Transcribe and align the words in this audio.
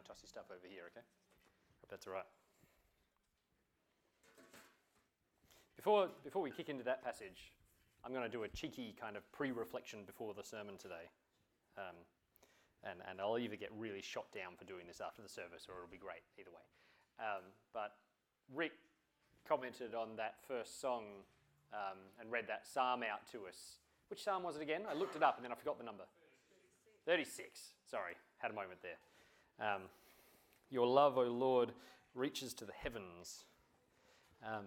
to 0.00 0.06
toss 0.08 0.22
your 0.22 0.28
stuff 0.28 0.48
over 0.50 0.66
here, 0.66 0.88
okay? 0.90 1.04
Hope 1.80 1.90
that's 1.90 2.06
all 2.06 2.14
right. 2.14 2.28
Before, 5.76 6.08
before 6.24 6.42
we 6.42 6.50
kick 6.50 6.68
into 6.68 6.84
that 6.84 7.02
passage, 7.04 7.52
I'm 8.04 8.12
going 8.12 8.24
to 8.24 8.32
do 8.32 8.44
a 8.44 8.48
cheeky 8.48 8.94
kind 9.00 9.16
of 9.16 9.24
pre 9.32 9.50
reflection 9.50 10.00
before 10.04 10.34
the 10.34 10.44
sermon 10.44 10.76
today. 10.76 11.08
Um, 11.78 11.96
and, 12.84 13.00
and 13.08 13.20
I'll 13.20 13.38
either 13.38 13.56
get 13.56 13.68
really 13.76 14.00
shot 14.00 14.32
down 14.32 14.56
for 14.56 14.64
doing 14.64 14.86
this 14.86 15.00
after 15.00 15.20
the 15.20 15.28
service 15.28 15.68
or 15.68 15.76
it'll 15.76 15.92
be 15.92 16.00
great, 16.00 16.24
either 16.40 16.50
way. 16.50 16.64
Um, 17.20 17.44
but 17.72 17.96
Rick 18.54 18.72
commented 19.46 19.94
on 19.94 20.16
that 20.16 20.36
first 20.48 20.80
song 20.80 21.24
um, 21.72 22.00
and 22.18 22.32
read 22.32 22.44
that 22.48 22.66
psalm 22.66 23.02
out 23.04 23.28
to 23.32 23.46
us. 23.48 23.80
Which 24.08 24.24
psalm 24.24 24.42
was 24.42 24.56
it 24.56 24.62
again? 24.62 24.82
I 24.88 24.94
looked 24.94 25.16
it 25.16 25.22
up 25.22 25.36
and 25.36 25.44
then 25.44 25.52
I 25.52 25.54
forgot 25.54 25.78
the 25.78 25.84
number. 25.84 26.04
36. 27.06 27.36
36. 27.36 27.60
Sorry, 27.84 28.14
had 28.38 28.50
a 28.50 28.54
moment 28.54 28.80
there. 28.82 28.98
Um, 29.60 29.82
Your 30.70 30.86
love, 30.86 31.18
O 31.18 31.22
Lord, 31.22 31.72
reaches 32.14 32.54
to 32.54 32.64
the 32.64 32.72
heavens. 32.72 33.44
Um, 34.44 34.64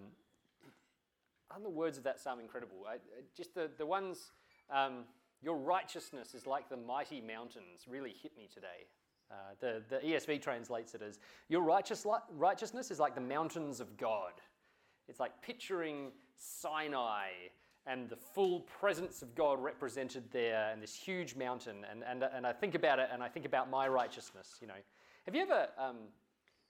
aren't 1.50 1.64
the 1.64 1.70
words 1.70 1.98
of 1.98 2.04
that 2.04 2.20
psalm 2.20 2.40
incredible? 2.40 2.84
I, 2.88 2.96
just 3.36 3.54
the, 3.54 3.70
the 3.76 3.86
ones, 3.86 4.30
um, 4.70 5.04
your 5.42 5.56
righteousness 5.56 6.34
is 6.34 6.46
like 6.46 6.68
the 6.68 6.76
mighty 6.76 7.20
mountains, 7.20 7.86
really 7.88 8.14
hit 8.22 8.36
me 8.36 8.48
today. 8.52 8.86
Uh, 9.30 9.34
the, 9.60 9.82
the 9.88 9.96
ESV 9.96 10.40
translates 10.40 10.94
it 10.94 11.02
as, 11.02 11.18
Your 11.48 11.62
righteous, 11.62 12.06
righteousness 12.36 12.90
is 12.90 13.00
like 13.00 13.14
the 13.14 13.20
mountains 13.20 13.80
of 13.80 13.96
God. 13.96 14.32
It's 15.08 15.20
like 15.20 15.32
picturing 15.42 16.12
Sinai 16.36 17.28
and 17.86 18.08
the 18.08 18.16
full 18.16 18.60
presence 18.60 19.22
of 19.22 19.34
God 19.34 19.62
represented 19.62 20.24
there 20.30 20.70
and 20.72 20.82
this 20.82 20.94
huge 20.94 21.36
mountain. 21.36 21.84
And, 21.90 22.02
and, 22.08 22.24
and 22.34 22.46
I 22.46 22.52
think 22.52 22.74
about 22.74 22.98
it 22.98 23.08
and 23.12 23.22
I 23.22 23.28
think 23.28 23.44
about 23.44 23.70
my 23.70 23.86
righteousness, 23.88 24.58
you 24.60 24.66
know. 24.66 24.74
Have 25.26 25.34
you 25.34 25.42
ever, 25.42 25.68
um, 25.78 25.96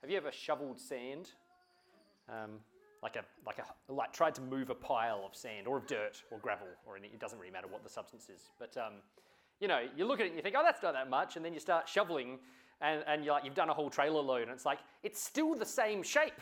have 0.01 0.09
you 0.09 0.17
ever 0.17 0.31
shoveled 0.31 0.79
sand? 0.79 1.29
Um, 2.29 2.59
like 3.01 3.15
a, 3.15 3.23
like 3.45 3.59
a, 3.59 3.93
like 3.93 4.11
tried 4.11 4.35
to 4.35 4.41
move 4.41 4.69
a 4.69 4.75
pile 4.75 5.23
of 5.25 5.35
sand 5.35 5.67
or 5.67 5.77
of 5.77 5.87
dirt 5.87 6.23
or 6.31 6.39
gravel 6.39 6.67
or 6.85 6.97
it 6.97 7.19
doesn't 7.19 7.39
really 7.39 7.51
matter 7.51 7.67
what 7.67 7.83
the 7.83 7.89
substance 7.89 8.29
is. 8.29 8.49
But, 8.59 8.75
um, 8.77 8.93
you 9.61 9.67
know, 9.67 9.81
you 9.95 10.05
look 10.05 10.19
at 10.19 10.25
it 10.25 10.29
and 10.29 10.37
you 10.37 10.43
think, 10.43 10.55
oh, 10.57 10.63
that's 10.63 10.83
not 10.83 10.93
that 10.93 11.09
much. 11.09 11.37
And 11.37 11.45
then 11.45 11.53
you 11.53 11.59
start 11.59 11.87
shoveling 11.87 12.39
and, 12.81 13.03
and 13.07 13.23
you're 13.23 13.33
like, 13.33 13.45
you've 13.45 13.55
done 13.55 13.69
a 13.69 13.73
whole 13.73 13.89
trailer 13.89 14.21
load 14.21 14.43
and 14.43 14.51
it's 14.51 14.65
like, 14.65 14.79
it's 15.03 15.23
still 15.23 15.55
the 15.55 15.65
same 15.65 16.03
shape. 16.03 16.41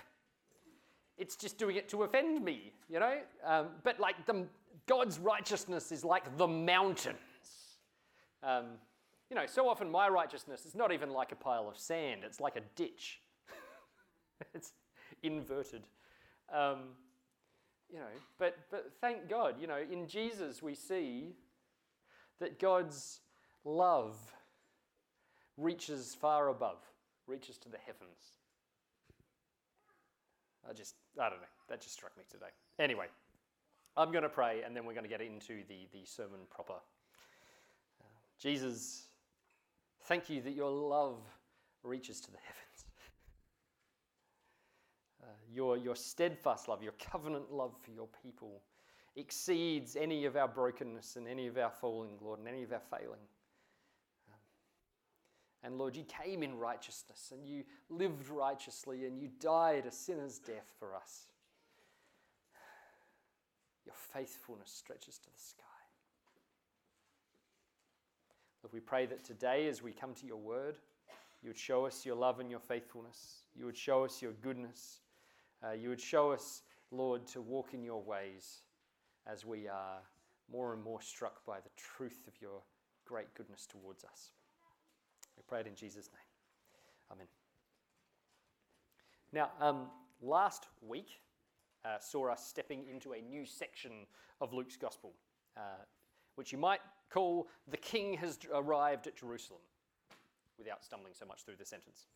It's 1.17 1.36
just 1.36 1.59
doing 1.59 1.75
it 1.75 1.90
to 1.90 2.03
offend 2.03 2.44
me, 2.44 2.73
you 2.90 3.00
know? 3.00 3.17
Um, 3.45 3.67
but 3.84 4.00
like 4.00 4.25
the, 4.25 4.47
God's 4.88 5.20
righteousness 5.20 5.92
is 5.92 6.03
like 6.03 6.38
the 6.38 6.48
mountains. 6.48 7.17
Um, 8.42 8.66
you 9.30 9.36
know, 9.36 9.45
so 9.45 9.67
often 9.70 9.90
my 9.90 10.09
righteousness 10.09 10.66
is 10.66 10.75
not 10.75 10.92
even 10.92 11.09
like 11.09 11.31
a 11.31 11.36
pile 11.36 11.67
of 11.67 11.78
sand, 11.78 12.22
it's 12.23 12.40
like 12.40 12.56
a 12.56 12.62
ditch. 12.75 13.22
it's 14.53 14.73
inverted. 15.23 15.84
Um, 16.53 16.80
you 17.92 18.00
know, 18.00 18.06
but, 18.38 18.58
but 18.70 18.92
thank 19.00 19.30
God, 19.30 19.56
you 19.59 19.67
know, 19.67 19.80
in 19.92 20.08
Jesus 20.08 20.62
we 20.62 20.75
see 20.75 21.36
that 22.40 22.59
God's 22.59 23.22
love 23.64 24.18
reaches 25.58 26.16
far 26.20 26.50
above, 26.50 26.80
reaches 27.28 27.58
to 27.59 27.70
the 27.70 27.78
heavens. 27.78 28.40
I 30.70 30.73
just, 30.73 30.95
I 31.20 31.30
don't 31.30 31.40
know, 31.40 31.47
that 31.70 31.81
just 31.81 31.94
struck 31.94 32.18
me 32.18 32.23
today. 32.30 32.47
Anyway, 32.80 33.08
I'm 33.95 34.11
going 34.11 34.23
to 34.23 34.30
pray 34.30 34.61
and 34.66 34.75
then 34.75 34.86
we're 34.86 34.94
going 34.94 35.03
to 35.05 35.09
get 35.09 35.22
into 35.22 35.63
the, 35.67 35.88
the 35.91 36.05
sermon 36.05 36.39
proper. 36.49 36.75
Jesus, 38.39 39.08
thank 40.03 40.30
you 40.30 40.41
that 40.41 40.53
your 40.53 40.72
love 40.72 41.19
reaches 41.83 42.19
to 42.22 42.31
the 42.31 42.38
heavens. 42.44 42.85
Uh, 45.22 45.27
your, 45.53 45.77
your 45.77 45.95
steadfast 45.95 46.68
love, 46.68 46.81
your 46.81 46.94
covenant 46.94 47.51
love 47.51 47.73
for 47.84 47.91
your 47.91 48.07
people 48.23 48.62
exceeds 49.16 49.95
any 49.95 50.25
of 50.25 50.35
our 50.35 50.47
brokenness 50.47 51.16
and 51.16 51.28
any 51.28 51.47
of 51.47 51.57
our 51.57 51.69
falling, 51.69 52.18
Lord, 52.19 52.39
and 52.39 52.47
any 52.47 52.63
of 52.63 52.73
our 52.73 52.81
failing. 52.89 53.22
And 55.63 55.78
Lord, 55.78 55.95
you 55.95 56.03
came 56.03 56.44
in 56.44 56.57
righteousness 56.57 57.31
and 57.31 57.47
you 57.47 57.63
lived 57.89 58.28
righteously 58.28 59.06
and 59.06 59.18
you 59.18 59.29
died 59.39 59.85
a 59.85 59.91
sinner's 59.91 60.39
death 60.39 60.73
for 60.78 60.94
us. 60.94 61.28
Your 63.85 63.95
faithfulness 64.13 64.71
stretches 64.71 65.17
to 65.19 65.25
the 65.25 65.39
sky. 65.39 65.63
Lord, 68.63 68.73
we 68.73 68.79
pray 68.79 69.05
that 69.07 69.23
today, 69.23 69.67
as 69.67 69.81
we 69.81 69.91
come 69.91 70.13
to 70.16 70.25
your 70.25 70.38
word, 70.38 70.75
you 71.41 71.49
would 71.49 71.57
show 71.57 71.85
us 71.85 72.05
your 72.05 72.16
love 72.16 72.39
and 72.39 72.49
your 72.49 72.61
faithfulness. 72.61 73.44
You 73.55 73.66
would 73.66 73.77
show 73.77 74.05
us 74.05 74.21
your 74.21 74.31
goodness. 74.41 75.01
Uh, 75.61 75.73
you 75.73 75.89
would 75.89 75.99
show 75.99 76.31
us, 76.31 76.61
Lord, 76.91 77.27
to 77.27 77.41
walk 77.41 77.73
in 77.73 77.83
your 77.83 78.01
ways 78.01 78.61
as 79.27 79.45
we 79.45 79.67
are 79.67 80.00
more 80.51 80.73
and 80.73 80.81
more 80.81 81.01
struck 81.01 81.45
by 81.45 81.59
the 81.59 81.69
truth 81.75 82.21
of 82.27 82.33
your 82.41 82.61
great 83.05 83.33
goodness 83.35 83.65
towards 83.65 84.05
us. 84.05 84.31
We 85.35 85.44
pray 85.47 85.61
it 85.61 85.67
in 85.67 85.75
Jesus' 85.75 86.09
name. 86.13 87.11
Amen. 87.11 87.27
Now, 89.33 89.51
um, 89.59 89.88
last 90.21 90.67
week 90.81 91.19
uh, 91.85 91.99
saw 91.99 92.31
us 92.31 92.45
stepping 92.45 92.85
into 92.91 93.13
a 93.13 93.21
new 93.21 93.45
section 93.45 93.91
of 94.41 94.53
Luke's 94.53 94.77
Gospel, 94.77 95.13
uh, 95.57 95.61
which 96.35 96.51
you 96.51 96.57
might 96.57 96.81
call 97.09 97.47
The 97.69 97.77
King 97.77 98.16
Has 98.16 98.39
Arrived 98.53 99.07
at 99.07 99.16
Jerusalem, 99.16 99.61
without 100.57 100.83
stumbling 100.83 101.13
so 101.13 101.25
much 101.25 101.44
through 101.44 101.57
the 101.57 101.66
sentence. 101.66 102.07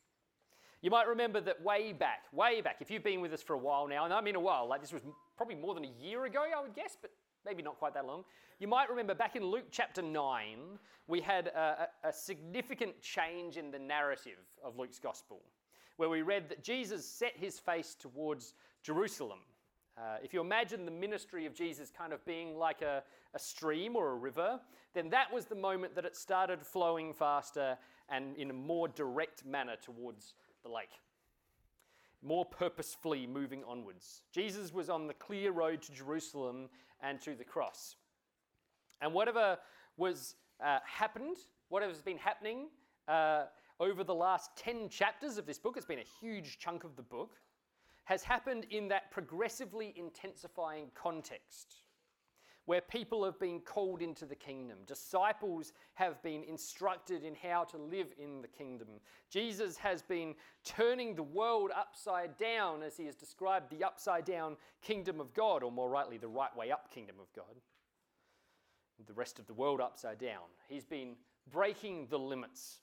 You 0.81 0.91
might 0.91 1.07
remember 1.07 1.41
that 1.41 1.61
way 1.63 1.91
back, 1.91 2.25
way 2.31 2.61
back, 2.61 2.78
if 2.81 2.91
you've 2.91 3.03
been 3.03 3.22
with 3.22 3.33
us 3.33 3.41
for 3.41 3.53
a 3.53 3.57
while 3.57 3.88
now, 3.88 4.05
and 4.05 4.13
I 4.13 4.22
mean 4.22 4.35
a 4.35 4.39
while, 4.39 4.67
like 4.67 4.81
this 4.81 4.94
was 4.94 5.01
probably 5.35 5.55
more 5.55 5.73
than 5.73 5.85
a 5.85 5.91
year 6.03 6.25
ago, 6.25 6.45
I 6.55 6.61
would 6.61 6.75
guess, 6.75 6.95
but 7.01 7.11
maybe 7.45 7.63
not 7.63 7.79
quite 7.79 7.94
that 7.95 8.05
long. 8.05 8.23
You 8.59 8.67
might 8.67 8.89
remember 8.89 9.16
back 9.16 9.35
in 9.35 9.44
Luke 9.44 9.66
chapter 9.72 10.01
9, 10.01 10.59
we 11.07 11.22
had 11.22 11.47
a, 11.47 11.88
a, 12.03 12.11
significant 12.11 13.01
change 13.01 13.57
in 13.57 13.72
the 13.72 13.79
narrative 13.79 14.39
of 14.63 14.78
Luke's 14.78 14.99
gospel, 14.99 15.41
where 15.95 16.09
we 16.09 16.22
read 16.22 16.49
that 16.49 16.63
Jesus 16.63 17.05
set 17.05 17.34
his 17.35 17.57
face 17.59 17.95
towards 17.99 18.53
Jerusalem. 18.84 19.39
Uh, 19.97 20.18
if 20.24 20.31
you 20.31 20.41
imagine 20.41 20.85
the 20.85 20.91
ministry 20.91 21.47
of 21.47 21.56
Jesus 21.56 21.91
kind 21.96 22.13
of 22.13 22.24
being 22.24 22.56
like 22.56 22.84
a, 22.84 23.02
a 23.34 23.40
stream 23.40 23.96
or 23.96 24.12
a 24.12 24.16
river, 24.16 24.59
then 24.94 25.09
that 25.09 25.34
was 25.34 25.46
the 25.46 25.56
moment 25.56 25.96
that 25.96 26.06
it 26.06 26.16
started 26.16 26.62
flowing 26.62 27.13
faster 27.13 27.78
and 28.09 28.35
in 28.38 28.52
a 28.52 28.53
more 28.53 28.88
direct 28.88 29.44
manner 29.44 29.75
towards 29.81 30.35
the 30.63 30.69
lake, 30.69 30.91
more 32.22 32.46
purposefully 32.46 33.25
moving 33.25 33.63
onwards. 33.68 34.22
Jesus 34.31 34.72
was 34.72 34.90
on 34.90 35.08
the 35.08 35.13
clear 35.16 35.52
road 35.52 35.81
to 35.84 35.91
Jerusalem 35.91 36.69
and 37.02 37.19
to 37.22 37.34
the 37.35 37.44
cross. 37.44 37.96
And 39.02 39.14
whatever 39.14 39.58
was 39.97 40.35
uh, 40.64 40.79
happened, 40.85 41.38
whatever's 41.69 42.02
been 42.02 42.18
happening 42.18 42.68
uh, 43.08 43.46
over 43.79 44.03
the 44.03 44.16
last 44.16 44.52
10 44.58 44.90
chapters 44.90 45.38
of 45.38 45.46
this 45.46 45.58
book, 45.58 45.75
it's 45.75 45.85
been 45.85 46.00
a 46.00 46.25
huge 46.25 46.59
chunk 46.59 46.84
of 46.84 46.96
the 46.96 47.03
book, 47.03 47.38
has 48.07 48.23
happened 48.23 48.66
in 48.69 48.88
that 48.88 49.12
progressively 49.12 49.94
intensifying 49.97 50.85
context 50.95 51.84
where 52.66 52.79
people 52.79 53.23
have 53.25 53.38
been 53.38 53.59
called 53.59 54.01
into 54.01 54.25
the 54.25 54.35
kingdom. 54.35 54.78
Disciples 54.85 55.73
have 55.94 56.22
been 56.23 56.44
instructed 56.44 57.23
in 57.23 57.35
how 57.35 57.66
to 57.66 57.78
live 57.78 58.13
in 58.17 58.41
the 58.41 58.47
kingdom. 58.47 58.88
Jesus 59.29 59.75
has 59.78 60.01
been 60.01 60.35
turning 60.63 61.16
the 61.16 61.23
world 61.23 61.72
upside 61.75 62.38
down 62.38 62.81
as 62.81 62.96
he 62.96 63.06
has 63.06 63.16
described 63.16 63.69
the 63.69 63.85
upside 63.85 64.23
down 64.23 64.56
kingdom 64.81 65.19
of 65.19 65.34
God, 65.34 65.62
or 65.62 65.72
more 65.72 65.90
rightly, 65.90 66.17
the 66.17 66.28
right 66.29 66.56
way 66.56 66.72
up 66.72 66.90
kingdom 66.94 67.17
of 67.22 67.28
God. 67.34 67.56
The 69.06 69.13
rest 69.13 69.38
of 69.38 69.47
the 69.47 69.53
world 69.53 69.81
upside 69.81 70.17
down. 70.17 70.44
He's 70.69 70.85
been 70.85 71.16
breaking 71.51 72.08
the 72.09 72.20
limits 72.20 72.79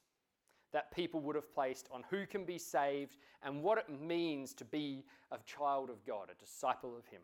that 0.75 0.91
people 0.93 1.21
would 1.21 1.37
have 1.37 1.55
placed 1.55 1.89
on 1.93 2.03
who 2.11 2.27
can 2.27 2.45
be 2.45 2.59
saved 2.59 3.17
and 3.45 3.63
what 3.63 3.79
it 3.79 3.87
means 4.01 4.53
to 4.53 4.65
be 4.65 5.05
a 5.31 5.39
child 5.47 5.89
of 5.89 6.05
God, 6.05 6.29
a 6.31 6.45
disciple 6.45 6.97
of 6.99 7.07
Him. 7.07 7.23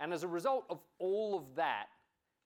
And 0.00 0.12
as 0.14 0.22
a 0.22 0.28
result 0.28 0.64
of 0.70 0.80
all 0.98 1.36
of 1.36 1.54
that, 1.56 1.86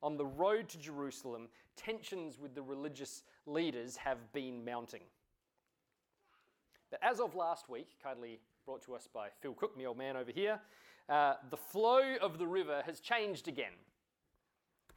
on 0.02 0.16
the 0.16 0.26
road 0.26 0.68
to 0.70 0.78
Jerusalem, 0.78 1.46
tensions 1.76 2.38
with 2.38 2.54
the 2.54 2.62
religious 2.62 3.22
leaders 3.46 3.96
have 3.96 4.32
been 4.32 4.64
mounting. 4.64 5.02
But 6.90 6.98
as 7.02 7.20
of 7.20 7.36
last 7.36 7.68
week, 7.68 7.90
kindly 8.02 8.40
brought 8.66 8.82
to 8.86 8.94
us 8.94 9.08
by 9.12 9.28
Phil 9.40 9.54
Cook, 9.54 9.76
my 9.78 9.84
old 9.84 9.98
man 9.98 10.16
over 10.16 10.32
here, 10.32 10.58
uh, 11.08 11.34
the 11.50 11.56
flow 11.56 12.16
of 12.20 12.38
the 12.38 12.46
river 12.46 12.82
has 12.86 12.98
changed 12.98 13.46
again. 13.46 13.72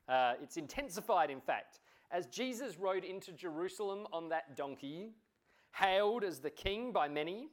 Uh, 0.09 0.33
it's 0.41 0.57
intensified, 0.57 1.29
in 1.29 1.41
fact, 1.41 1.79
as 2.13 2.27
Jesus 2.27 2.77
rode 2.77 3.03
into 3.03 3.33
Jerusalem 3.33 4.05
on 4.13 4.29
that 4.29 4.55
donkey, 4.55 5.09
hailed 5.75 6.23
as 6.23 6.39
the 6.39 6.51
king 6.51 6.91
by 6.91 7.07
many 7.07 7.49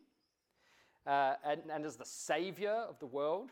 uh, 1.06 1.34
and, 1.44 1.62
and 1.72 1.86
as 1.86 1.96
the 1.96 2.04
savior 2.04 2.84
of 2.88 2.98
the 3.00 3.06
world 3.06 3.50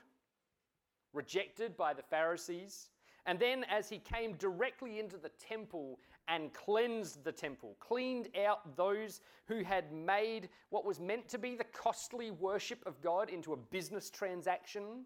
rejected 1.14 1.76
by 1.76 1.94
the 1.94 2.02
Pharisees, 2.02 2.90
And 3.26 3.38
then, 3.38 3.64
as 3.64 3.90
he 3.90 3.98
came 3.98 4.34
directly 4.34 4.98
into 4.98 5.18
the 5.18 5.30
temple 5.30 5.98
and 6.28 6.52
cleansed 6.54 7.24
the 7.24 7.32
temple, 7.32 7.76
cleaned 7.78 8.28
out 8.46 8.76
those 8.76 9.20
who 9.46 9.62
had 9.62 9.92
made 9.92 10.48
what 10.70 10.84
was 10.84 10.98
meant 10.98 11.28
to 11.28 11.38
be 11.38 11.54
the 11.54 11.64
costly 11.64 12.30
worship 12.30 12.82
of 12.86 13.00
God 13.02 13.28
into 13.28 13.52
a 13.52 13.56
business 13.56 14.08
transaction, 14.10 15.04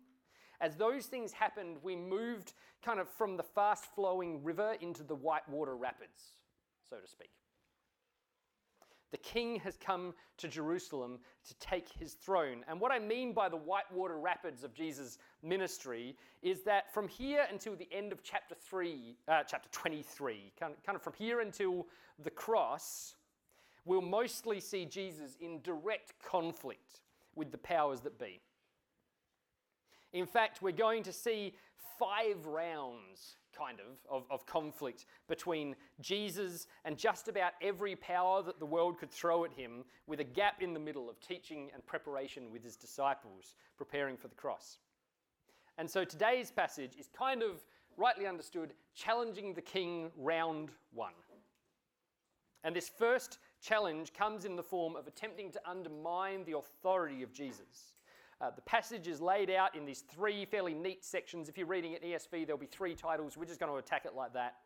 as 0.62 0.76
those 0.76 1.06
things 1.06 1.32
happened, 1.32 1.76
we 1.82 1.96
moved 1.96 2.54
kind 2.84 3.00
of 3.00 3.08
from 3.08 3.36
the 3.36 3.42
fast 3.42 3.84
flowing 3.94 4.42
river 4.42 4.76
into 4.80 5.02
the 5.02 5.14
whitewater 5.14 5.76
rapids, 5.76 6.36
so 6.88 6.96
to 6.96 7.06
speak. 7.06 7.30
The 9.10 9.18
king 9.18 9.60
has 9.60 9.76
come 9.76 10.14
to 10.38 10.48
Jerusalem 10.48 11.18
to 11.46 11.54
take 11.58 11.88
his 11.88 12.14
throne. 12.14 12.64
And 12.66 12.80
what 12.80 12.92
I 12.92 12.98
mean 12.98 13.34
by 13.34 13.50
the 13.50 13.58
whitewater 13.58 14.18
rapids 14.18 14.64
of 14.64 14.72
Jesus' 14.72 15.18
ministry 15.42 16.16
is 16.40 16.62
that 16.62 16.94
from 16.94 17.08
here 17.08 17.46
until 17.50 17.76
the 17.76 17.88
end 17.92 18.12
of 18.12 18.22
chapter 18.22 18.54
3, 18.54 19.16
uh, 19.28 19.42
chapter 19.42 19.68
23, 19.70 20.52
kind 20.58 20.72
of, 20.72 20.82
kind 20.82 20.96
of 20.96 21.02
from 21.02 21.12
here 21.18 21.40
until 21.40 21.86
the 22.22 22.30
cross, 22.30 23.16
we'll 23.84 24.00
mostly 24.00 24.60
see 24.60 24.86
Jesus 24.86 25.36
in 25.40 25.60
direct 25.60 26.14
conflict 26.24 27.00
with 27.34 27.50
the 27.52 27.58
powers 27.58 28.00
that 28.00 28.18
be. 28.18 28.40
In 30.12 30.26
fact, 30.26 30.62
we're 30.62 30.72
going 30.72 31.02
to 31.04 31.12
see 31.12 31.54
five 31.98 32.46
rounds 32.46 33.36
kind 33.56 33.78
of, 33.80 33.98
of, 34.10 34.24
of 34.30 34.46
conflict 34.46 35.06
between 35.28 35.76
Jesus 36.00 36.66
and 36.84 36.96
just 36.96 37.28
about 37.28 37.52
every 37.60 37.94
power 37.96 38.42
that 38.42 38.58
the 38.58 38.66
world 38.66 38.98
could 38.98 39.10
throw 39.10 39.44
at 39.44 39.52
him, 39.52 39.84
with 40.06 40.20
a 40.20 40.24
gap 40.24 40.62
in 40.62 40.72
the 40.72 40.80
middle 40.80 41.08
of 41.08 41.20
teaching 41.20 41.70
and 41.74 41.84
preparation 41.86 42.50
with 42.50 42.64
his 42.64 42.76
disciples, 42.76 43.54
preparing 43.76 44.16
for 44.16 44.28
the 44.28 44.34
cross. 44.34 44.78
And 45.78 45.88
so 45.88 46.04
today's 46.04 46.50
passage 46.50 46.92
is 46.98 47.08
kind 47.16 47.42
of, 47.42 47.64
rightly 47.96 48.26
understood, 48.26 48.72
challenging 48.94 49.54
the 49.54 49.62
king 49.62 50.10
round 50.16 50.70
one. 50.92 51.12
And 52.64 52.74
this 52.76 52.88
first 52.88 53.38
challenge 53.60 54.12
comes 54.12 54.44
in 54.44 54.56
the 54.56 54.62
form 54.62 54.96
of 54.96 55.06
attempting 55.06 55.50
to 55.52 55.60
undermine 55.68 56.44
the 56.44 56.56
authority 56.56 57.22
of 57.22 57.32
Jesus. 57.32 57.96
Uh, 58.42 58.50
the 58.50 58.62
passage 58.62 59.06
is 59.06 59.20
laid 59.20 59.50
out 59.50 59.76
in 59.76 59.84
these 59.84 60.00
three 60.00 60.44
fairly 60.44 60.74
neat 60.74 61.04
sections. 61.04 61.48
If 61.48 61.56
you're 61.56 61.66
reading 61.66 61.92
it 61.92 62.02
ESV, 62.02 62.44
there'll 62.44 62.58
be 62.58 62.66
three 62.66 62.96
titles. 62.96 63.36
We're 63.36 63.44
just 63.44 63.60
going 63.60 63.70
to 63.70 63.78
attack 63.78 64.04
it 64.04 64.16
like 64.16 64.32
that. 64.32 64.56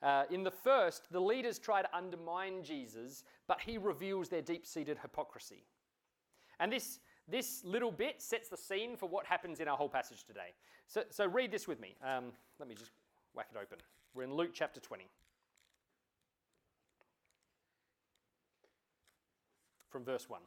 Uh, 0.00 0.24
in 0.30 0.44
the 0.44 0.52
first, 0.52 1.10
the 1.12 1.20
leaders 1.20 1.58
try 1.58 1.82
to 1.82 1.96
undermine 1.96 2.62
Jesus, 2.62 3.24
but 3.48 3.60
he 3.60 3.76
reveals 3.76 4.28
their 4.28 4.40
deep 4.42 4.66
seated 4.66 4.98
hypocrisy. 5.02 5.64
And 6.60 6.72
this, 6.72 7.00
this 7.26 7.64
little 7.64 7.90
bit 7.90 8.22
sets 8.22 8.48
the 8.48 8.56
scene 8.56 8.96
for 8.96 9.08
what 9.08 9.26
happens 9.26 9.58
in 9.58 9.66
our 9.66 9.76
whole 9.76 9.88
passage 9.88 10.22
today. 10.24 10.54
So, 10.86 11.02
so 11.10 11.26
read 11.26 11.50
this 11.50 11.66
with 11.66 11.80
me. 11.80 11.96
Um, 12.04 12.26
let 12.60 12.68
me 12.68 12.76
just 12.76 12.92
whack 13.34 13.48
it 13.52 13.58
open. 13.60 13.78
We're 14.14 14.24
in 14.24 14.34
Luke 14.34 14.50
chapter 14.54 14.78
20. 14.80 15.08
From 19.90 20.04
verse 20.04 20.28
1. 20.28 20.40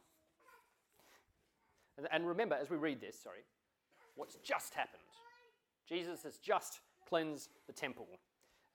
And 2.12 2.26
remember, 2.26 2.56
as 2.60 2.68
we 2.70 2.76
read 2.76 3.00
this, 3.00 3.18
sorry, 3.18 3.44
what's 4.14 4.36
just 4.36 4.74
happened. 4.74 5.02
Jesus 5.88 6.22
has 6.24 6.38
just 6.38 6.80
cleansed 7.08 7.50
the 7.66 7.72
temple. 7.72 8.08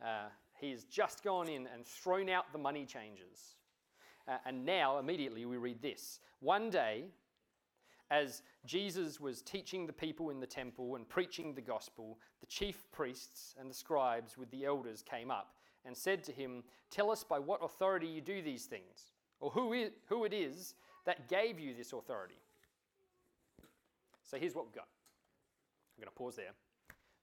Uh, 0.04 0.30
he 0.60 0.72
has 0.72 0.84
just 0.86 1.24
gone 1.24 1.48
in 1.48 1.68
and 1.68 1.86
thrown 1.86 2.30
out 2.30 2.52
the 2.52 2.58
money 2.58 2.86
changers. 2.86 3.56
Uh, 4.28 4.38
and 4.46 4.66
now, 4.66 5.00
immediately, 5.00 5.46
we 5.46 5.58
read 5.58 5.82
this. 5.82 6.20
One 6.40 6.70
day, 6.70 7.06
as 8.10 8.42
Jesus 8.66 9.20
was 9.20 9.42
teaching 9.42 9.88
the 9.88 9.94
people 9.94 10.30
in 10.30 10.40
the 10.40 10.46
temple 10.46 10.96
and 10.96 11.08
preaching 11.08 11.54
the 11.54 11.62
gospel, 11.62 12.20
the 12.40 12.46
chief 12.46 12.84
priests 12.92 13.56
and 13.60 13.70
the 13.70 13.74
scribes 13.74 14.38
with 14.38 14.52
the 14.52 14.66
elders 14.66 15.02
came 15.02 15.32
up 15.32 15.56
and 15.86 15.96
said 15.96 16.24
to 16.26 16.32
him, 16.32 16.64
Tell 16.90 17.10
us 17.10 17.24
by 17.24 17.40
what 17.40 17.64
authority 17.64 18.08
you 18.08 18.22
do 18.22 18.42
these 18.42 18.66
things, 18.66 19.14
or 19.40 19.50
who, 19.50 19.74
it 19.74 20.34
is 20.34 20.76
that 21.06 21.30
gave 21.30 21.60
you 21.60 21.74
this 21.74 21.94
authority. 21.94 22.41
So 24.32 24.38
here's 24.38 24.56
what 24.56 24.66
we've 24.66 24.74
got. 24.74 24.88
I'm 25.98 26.06
going 26.06 26.10
to 26.10 26.18
pause 26.18 26.38
there. 26.38 26.54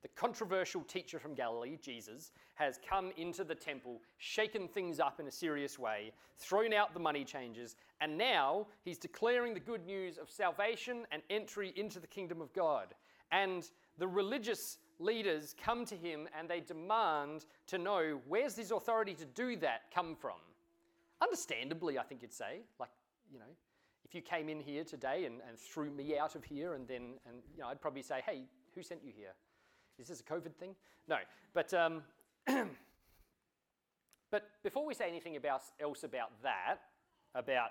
The 0.03 0.09
controversial 0.09 0.83
teacher 0.83 1.19
from 1.19 1.33
Galilee, 1.35 1.79
Jesus, 1.83 2.33
has 2.55 2.79
come 2.87 3.13
into 3.17 3.45
the 3.45 3.55
temple, 3.55 4.03
shaken 4.19 4.69
things 4.69 5.01
up 5.01 5.19
in 5.19 5.27
a 5.27 5.31
serious 5.31 5.79
way, 5.79 6.13
thrown 6.37 6.75
out 6.75 6.93
the 6.93 7.01
money 7.01 7.25
changers, 7.25 7.77
and 8.03 8.19
now 8.19 8.67
he's 8.85 8.99
declaring 8.99 9.55
the 9.55 9.61
good 9.61 9.87
news 9.87 10.19
of 10.19 10.31
salvation 10.31 11.07
and 11.11 11.23
entry 11.31 11.73
into 11.77 11.99
the 11.99 12.07
kingdom 12.07 12.43
of 12.43 12.53
God. 12.53 12.89
And 13.33 13.67
the 13.97 14.07
religious 14.07 14.77
leaders 14.99 15.55
come 15.65 15.87
to 15.87 15.97
him 15.97 16.29
and 16.39 16.47
they 16.47 16.61
demand 16.61 17.47
to 17.69 17.79
know 17.79 18.21
where's 18.29 18.55
his 18.55 18.71
authority 18.71 19.15
to 19.15 19.25
do 19.25 19.57
that 19.57 19.91
come 19.95 20.15
from? 20.15 20.37
Understandably, 21.23 21.99
I 21.99 22.03
think 22.03 22.21
you'd 22.21 22.35
say, 22.35 22.61
like, 22.79 22.91
you 23.33 23.39
know, 23.39 23.47
if 24.09 24.15
you 24.15 24.23
came 24.23 24.49
in 24.49 24.59
here 24.61 24.85
today 24.85 25.27
and, 25.27 25.41
and 25.47 25.59
threw 25.59 25.91
me 25.91 26.17
out 26.19 26.35
of 26.35 26.43
here, 26.43 26.75
and 26.75 26.89
then, 26.89 27.15
and 27.27 27.43
you 27.55 27.63
know, 27.63 27.69
I'd 27.69 27.81
probably 27.81 28.03
say, 28.03 28.23
hey, 28.25 28.45
who 28.75 28.83
sent 28.83 29.05
you 29.05 29.13
here? 29.15 29.33
Is 29.99 30.09
this 30.09 30.21
a 30.21 30.23
COVID 30.23 30.55
thing? 30.55 30.75
No, 31.09 31.17
but 31.53 31.75
um, 31.75 32.03
but 34.31 34.49
before 34.63 34.87
we 34.87 34.95
say 34.95 35.09
anything 35.09 35.37
about, 35.37 35.63
else 35.81 36.05
about 36.05 36.31
that, 36.43 36.77
about 37.35 37.71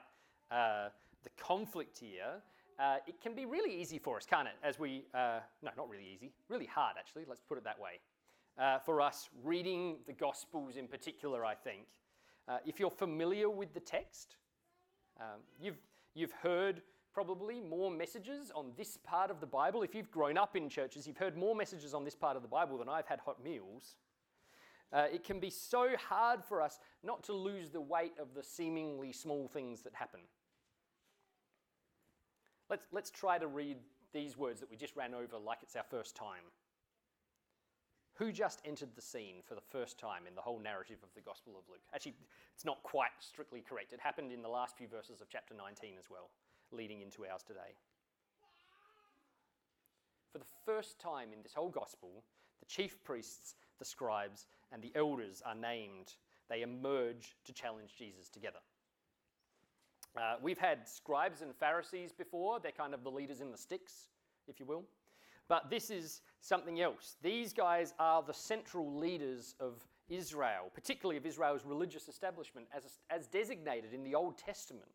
uh, 0.52 0.90
the 1.24 1.30
conflict 1.42 1.98
here, 1.98 2.42
uh, 2.80 2.98
it 3.08 3.20
can 3.20 3.34
be 3.34 3.46
really 3.46 3.74
easy 3.74 3.98
for 3.98 4.18
us, 4.18 4.26
can't 4.28 4.48
it? 4.48 4.54
As 4.64 4.78
we, 4.78 5.06
uh, 5.16 5.40
no, 5.64 5.72
not 5.76 5.90
really 5.90 6.08
easy, 6.14 6.32
really 6.50 6.68
hard 6.68 6.96
actually, 7.00 7.24
let's 7.28 7.42
put 7.42 7.58
it 7.58 7.64
that 7.64 7.80
way. 7.80 8.00
Uh, 8.60 8.78
for 8.80 9.02
us 9.02 9.30
reading 9.44 9.98
the 10.06 10.14
Gospels 10.14 10.78
in 10.78 10.88
particular, 10.88 11.44
I 11.44 11.56
think. 11.56 11.86
Uh, 12.48 12.58
if 12.66 12.80
you're 12.80 12.92
familiar 12.92 13.50
with 13.50 13.74
the 13.74 13.80
text, 13.80 14.38
um, 15.20 15.42
you've, 15.60 15.78
You've 16.18 16.32
heard 16.32 16.82
probably 17.14 17.62
more 17.62 17.92
messages 17.92 18.52
on 18.56 18.72
this 18.76 18.98
part 18.98 19.30
of 19.30 19.40
the 19.40 19.46
Bible. 19.46 19.84
If 19.84 19.94
you've 19.94 20.10
grown 20.10 20.36
up 20.36 20.56
in 20.56 20.68
churches, 20.68 21.06
you've 21.06 21.18
heard 21.18 21.38
more 21.38 21.56
messages 21.56 21.94
on 21.94 22.04
this 22.04 22.16
part 22.16 22.36
of 22.36 22.42
the 22.42 22.48
Bible 22.48 22.80
than 22.80 22.90
I've 22.90 23.06
had 23.06 23.20
hot 23.20 23.44
meals. 23.44 23.98
Uh, 24.92 25.06
it 25.14 25.24
can 25.24 25.40
be 25.40 25.52
so 25.52 25.90
hard 26.10 26.44
for 26.44 26.60
us 26.60 26.80
not 27.04 27.24
to 27.26 27.34
lose 27.34 27.70
the 27.70 27.82
weight 27.82 28.14
of 28.20 28.34
the 28.34 28.42
seemingly 28.42 29.12
small 29.12 29.48
things 29.48 29.84
that 29.84 29.94
happen. 29.94 30.22
Let's, 32.68 32.88
let's 32.92 33.12
try 33.12 33.38
to 33.38 33.46
read 33.46 33.78
these 34.12 34.36
words 34.36 34.60
that 34.62 34.72
we 34.72 34.76
just 34.76 34.96
ran 34.96 35.14
over 35.14 35.38
like 35.38 35.60
it's 35.62 35.76
our 35.76 35.86
first 35.88 36.16
time. 36.16 36.42
Who 38.18 38.32
just 38.32 38.62
entered 38.66 38.90
the 38.96 39.02
scene 39.02 39.44
for 39.48 39.54
the 39.54 39.62
first 39.62 40.00
time 40.00 40.24
in 40.28 40.34
the 40.34 40.42
whole 40.42 40.60
narrative 40.60 40.98
of 41.04 41.10
the 41.14 41.22
Gospel 41.22 41.54
of 41.56 41.70
Luke? 41.70 41.84
Actually, 41.94 42.16
it's 42.56 42.66
not 42.66 42.82
quite 42.82 43.12
strictly 43.20 43.62
correct. 43.62 43.94
It 43.94 44.00
happened 44.00 44.32
in 44.32 44.42
the 44.42 44.50
last 44.50 44.76
few 44.76 44.88
verses 44.88 45.22
of 45.22 45.30
chapter 45.30 45.54
19 45.54 45.92
as 46.00 46.10
well, 46.10 46.32
leading 46.72 47.02
into 47.02 47.26
ours 47.32 47.44
today. 47.46 47.78
For 50.32 50.40
the 50.40 50.46
first 50.66 51.00
time 51.00 51.30
in 51.32 51.44
this 51.44 51.54
whole 51.54 51.70
Gospel, 51.70 52.24
the 52.60 52.66
chief 52.66 53.04
priests, 53.04 53.54
the 53.78 53.86
scribes, 53.86 54.48
and 54.72 54.82
the 54.82 54.92
elders 54.96 55.44
are 55.46 55.56
named. 55.56 56.14
They 56.50 56.64
emerge 56.64 57.36
to 57.46 57.54
challenge 57.54 57.92
Jesus 58.00 58.30
together. 58.30 58.60
Uh, 60.20 60.38
we've 60.42 60.58
had 60.58 60.88
scribes 60.88 61.44
and 61.44 61.56
Pharisees 61.56 62.12
before, 62.12 62.60
they're 62.60 62.72
kind 62.72 62.96
of 62.96 63.04
the 63.04 63.12
leaders 63.12 63.42
in 63.42 63.52
the 63.52 63.58
sticks, 63.58 64.08
if 64.48 64.60
you 64.60 64.66
will. 64.66 64.86
But 65.48 65.70
this 65.70 65.92
is 65.92 66.22
something 66.42 66.82
else. 66.82 67.16
These 67.22 67.54
guys 67.54 67.94
are 68.00 68.24
the 68.24 68.34
central 68.34 68.98
leaders 68.98 69.56
of 69.60 69.84
Israel, 70.10 70.72
particularly 70.74 71.18
of 71.18 71.26
Israel's 71.26 71.66
religious 71.66 72.08
establishment 72.08 72.68
as, 72.76 72.84
as 73.10 73.28
designated 73.28 73.94
in 73.94 74.04
the 74.04 74.16
Old 74.16 74.38
Testament. 74.38 74.88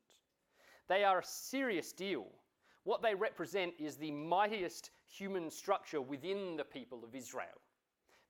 They 0.89 1.05
are 1.05 1.19
a 1.19 1.25
serious 1.25 1.93
deal. 1.93 2.27
What 2.85 3.03
they 3.03 3.15
represent 3.15 3.75
is 3.79 3.97
the 3.97 4.11
mightiest 4.11 4.91
human 5.07 5.51
structure 5.51 6.01
within 6.01 6.57
the 6.57 6.65
people 6.65 7.05
of 7.05 7.15
Israel. 7.15 7.61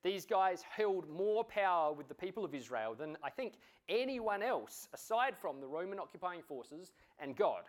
These 0.02 0.26
guys 0.26 0.62
held 0.68 1.08
more 1.08 1.44
power 1.44 1.92
with 1.92 2.08
the 2.08 2.14
people 2.14 2.44
of 2.44 2.54
Israel 2.54 2.94
than 2.94 3.16
I 3.22 3.30
think 3.30 3.54
anyone 3.88 4.42
else, 4.42 4.88
aside 4.92 5.36
from 5.38 5.60
the 5.60 5.68
Roman 5.68 6.00
occupying 6.00 6.42
forces 6.42 6.92
and 7.20 7.36
God. 7.36 7.62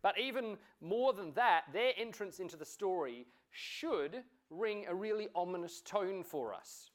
But 0.00 0.18
even 0.18 0.56
more 0.80 1.12
than 1.12 1.32
that, 1.34 1.64
their 1.72 1.92
entrance 1.98 2.40
into 2.40 2.56
the 2.56 2.64
story 2.64 3.26
should 3.50 4.22
ring 4.50 4.86
a 4.88 4.94
really 4.94 5.28
ominous 5.34 5.80
tone 5.80 6.22
for 6.22 6.54
us. 6.54 6.90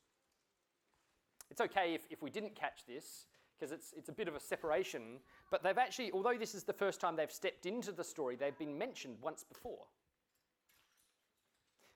It's 1.49 1.61
okay 1.61 1.93
if, 1.93 2.01
if 2.09 2.21
we 2.21 2.29
didn't 2.29 2.55
catch 2.55 2.85
this, 2.87 3.25
because 3.57 3.71
it's, 3.71 3.93
it's 3.95 4.09
a 4.09 4.13
bit 4.13 4.27
of 4.27 4.35
a 4.35 4.39
separation, 4.39 5.19
but 5.51 5.63
they've 5.63 5.77
actually, 5.77 6.11
although 6.11 6.37
this 6.37 6.55
is 6.55 6.63
the 6.63 6.73
first 6.73 6.99
time 6.99 7.15
they've 7.15 7.31
stepped 7.31 7.65
into 7.65 7.91
the 7.91 8.03
story, 8.03 8.35
they've 8.35 8.57
been 8.57 8.77
mentioned 8.77 9.17
once 9.21 9.43
before. 9.43 9.85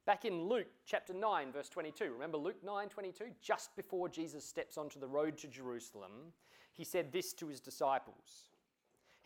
Back 0.05 0.23
in 0.23 0.43
Luke 0.43 0.67
chapter 0.85 1.13
9, 1.13 1.51
verse 1.51 1.67
22, 1.67 2.13
remember 2.13 2.37
Luke 2.37 2.63
9 2.63 2.87
22? 2.87 3.25
Just 3.41 3.75
before 3.75 4.07
Jesus 4.07 4.45
steps 4.45 4.77
onto 4.77 4.99
the 4.99 5.07
road 5.07 5.37
to 5.39 5.47
Jerusalem, 5.47 6.31
he 6.71 6.85
said 6.85 7.11
this 7.11 7.33
to 7.33 7.47
his 7.47 7.59
disciples 7.59 8.51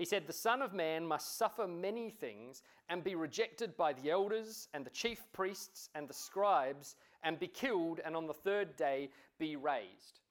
he 0.02 0.06
said, 0.06 0.26
The 0.26 0.34
Son 0.34 0.64
of 0.64 0.74
Man 0.74 1.06
must 1.06 1.38
suffer 1.38 1.68
many 1.68 2.10
things 2.10 2.64
and 2.90 3.04
be 3.04 3.14
rejected 3.14 3.78
by 3.78 3.94
the 3.94 4.10
elders 4.10 4.68
and 4.74 4.84
the 4.84 4.90
chief 4.90 5.20
priests 5.32 5.90
and 5.94 6.08
the 6.08 6.14
scribes 6.16 6.96
and 7.22 7.38
be 7.38 7.46
killed, 7.46 8.00
and 8.04 8.16
on 8.16 8.26
the 8.26 8.34
third 8.34 8.76
day 8.76 9.12
be 9.38 9.56
raised. 9.56 10.22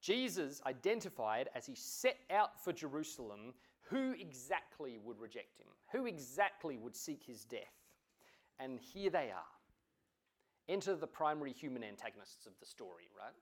Jesus 0.00 0.62
identified 0.64 1.48
as 1.56 1.66
he 1.66 1.74
set 1.74 2.18
out 2.30 2.62
for 2.62 2.72
Jerusalem 2.72 3.52
who 3.80 4.12
exactly 4.12 5.00
would 5.02 5.18
reject 5.18 5.58
him, 5.58 5.66
who 5.90 6.06
exactly 6.06 6.76
would 6.76 6.94
seek 6.94 7.24
his 7.26 7.42
death. 7.44 7.82
And 8.60 8.78
here 8.78 9.10
they 9.10 9.32
are. 9.32 9.56
Enter 10.68 10.94
the 10.94 11.08
primary 11.08 11.52
human 11.52 11.82
antagonists 11.82 12.46
of 12.46 12.52
the 12.60 12.66
story, 12.66 13.08
right? 13.18 13.34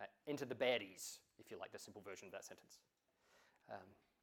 Uh, 0.00 0.06
enter 0.26 0.46
the 0.46 0.54
baddies, 0.54 1.18
if 1.38 1.50
you 1.50 1.58
like 1.58 1.72
the 1.72 1.78
simple 1.78 2.00
version 2.00 2.24
of 2.26 2.32
that 2.32 2.46
sentence. 2.46 2.78
Um, 3.70 3.76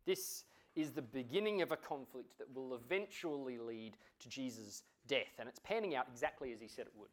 this 0.06 0.46
is 0.76 0.92
the 0.92 1.02
beginning 1.02 1.62
of 1.62 1.72
a 1.72 1.78
conflict 1.78 2.38
that 2.38 2.54
will 2.54 2.76
eventually 2.76 3.58
lead 3.58 3.98
to 4.20 4.30
Jesus' 4.30 4.84
death, 5.08 5.40
and 5.40 5.50
it's 5.50 5.60
panning 5.60 5.96
out 5.96 6.08
exactly 6.12 6.54
as 6.54 6.62
he 6.62 6.68
said 6.68 6.86
it 6.86 6.94
would. 6.96 7.10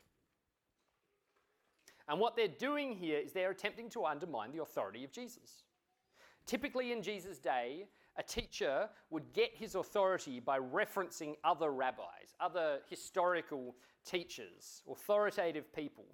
And 2.09 2.21
what 2.21 2.37
they're 2.37 2.47
doing 2.47 2.95
here 2.95 3.19
is 3.19 3.33
they're 3.33 3.51
attempting 3.51 3.89
to 3.91 4.05
undermine 4.05 4.53
the 4.53 4.63
authority 4.63 5.05
of 5.05 5.11
Jesus. 5.11 5.65
Typically, 6.47 6.93
in 6.93 7.03
Jesus' 7.03 7.39
day, 7.39 7.89
a 8.17 8.23
teacher 8.23 8.89
would 9.11 9.33
get 9.33 9.51
his 9.53 9.75
authority 9.75 10.39
by 10.39 10.59
referencing 10.61 11.35
other 11.43 11.73
rabbis, 11.73 12.37
other 12.41 12.79
historical 12.89 13.75
teachers, 14.05 14.83
authoritative 14.89 15.73
people. 15.75 16.05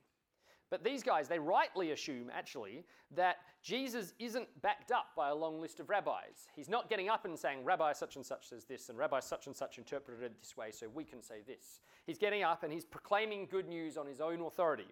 But 0.72 0.82
these 0.82 1.02
guys, 1.02 1.28
they 1.28 1.38
rightly 1.38 1.90
assume, 1.90 2.30
actually, 2.32 2.86
that 3.14 3.40
Jesus 3.62 4.14
isn't 4.18 4.48
backed 4.62 4.90
up 4.90 5.08
by 5.14 5.28
a 5.28 5.34
long 5.34 5.60
list 5.60 5.80
of 5.80 5.90
rabbis. 5.90 6.48
He's 6.56 6.70
not 6.70 6.88
getting 6.88 7.10
up 7.10 7.26
and 7.26 7.38
saying, 7.38 7.62
Rabbi 7.62 7.92
such 7.92 8.16
and 8.16 8.24
such 8.24 8.48
says 8.48 8.64
this, 8.64 8.88
and 8.88 8.96
Rabbi 8.96 9.20
such 9.20 9.46
and 9.46 9.54
such 9.54 9.76
interpreted 9.76 10.22
it 10.22 10.40
this 10.40 10.56
way, 10.56 10.70
so 10.70 10.88
we 10.88 11.04
can 11.04 11.22
say 11.22 11.42
this. 11.46 11.82
He's 12.06 12.16
getting 12.16 12.42
up 12.42 12.62
and 12.62 12.72
he's 12.72 12.86
proclaiming 12.86 13.48
good 13.50 13.68
news 13.68 13.98
on 13.98 14.06
his 14.06 14.18
own 14.18 14.40
authority. 14.40 14.88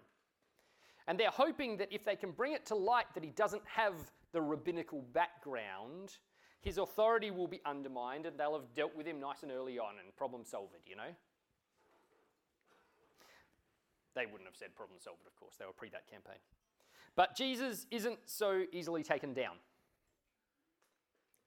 And 1.07 1.19
they're 1.19 1.31
hoping 1.31 1.77
that 1.77 1.91
if 1.91 2.05
they 2.05 2.15
can 2.15 2.29
bring 2.29 2.53
it 2.53 2.63
to 2.67 2.75
light 2.75 3.07
that 3.15 3.23
he 3.23 3.31
doesn't 3.31 3.63
have 3.65 3.95
the 4.33 4.41
rabbinical 4.41 5.01
background, 5.13 6.17
his 6.61 6.77
authority 6.77 7.31
will 7.31 7.47
be 7.47 7.59
undermined 7.65 8.27
and 8.27 8.39
they'll 8.39 8.53
have 8.53 8.75
dealt 8.75 8.95
with 8.95 9.07
him 9.07 9.19
nice 9.19 9.41
and 9.41 9.51
early 9.51 9.79
on 9.79 9.95
and 9.97 10.15
problem 10.15 10.45
solved, 10.45 10.75
you 10.85 10.95
know? 10.95 11.09
They 14.15 14.25
wouldn't 14.25 14.47
have 14.47 14.55
said 14.55 14.75
problem 14.75 14.99
solved, 14.99 15.25
of 15.25 15.35
course. 15.35 15.55
They 15.57 15.65
were 15.65 15.73
pre 15.73 15.89
that 15.89 16.09
campaign. 16.09 16.39
But 17.15 17.35
Jesus 17.35 17.85
isn't 17.91 18.19
so 18.25 18.63
easily 18.71 19.03
taken 19.03 19.33
down. 19.33 19.55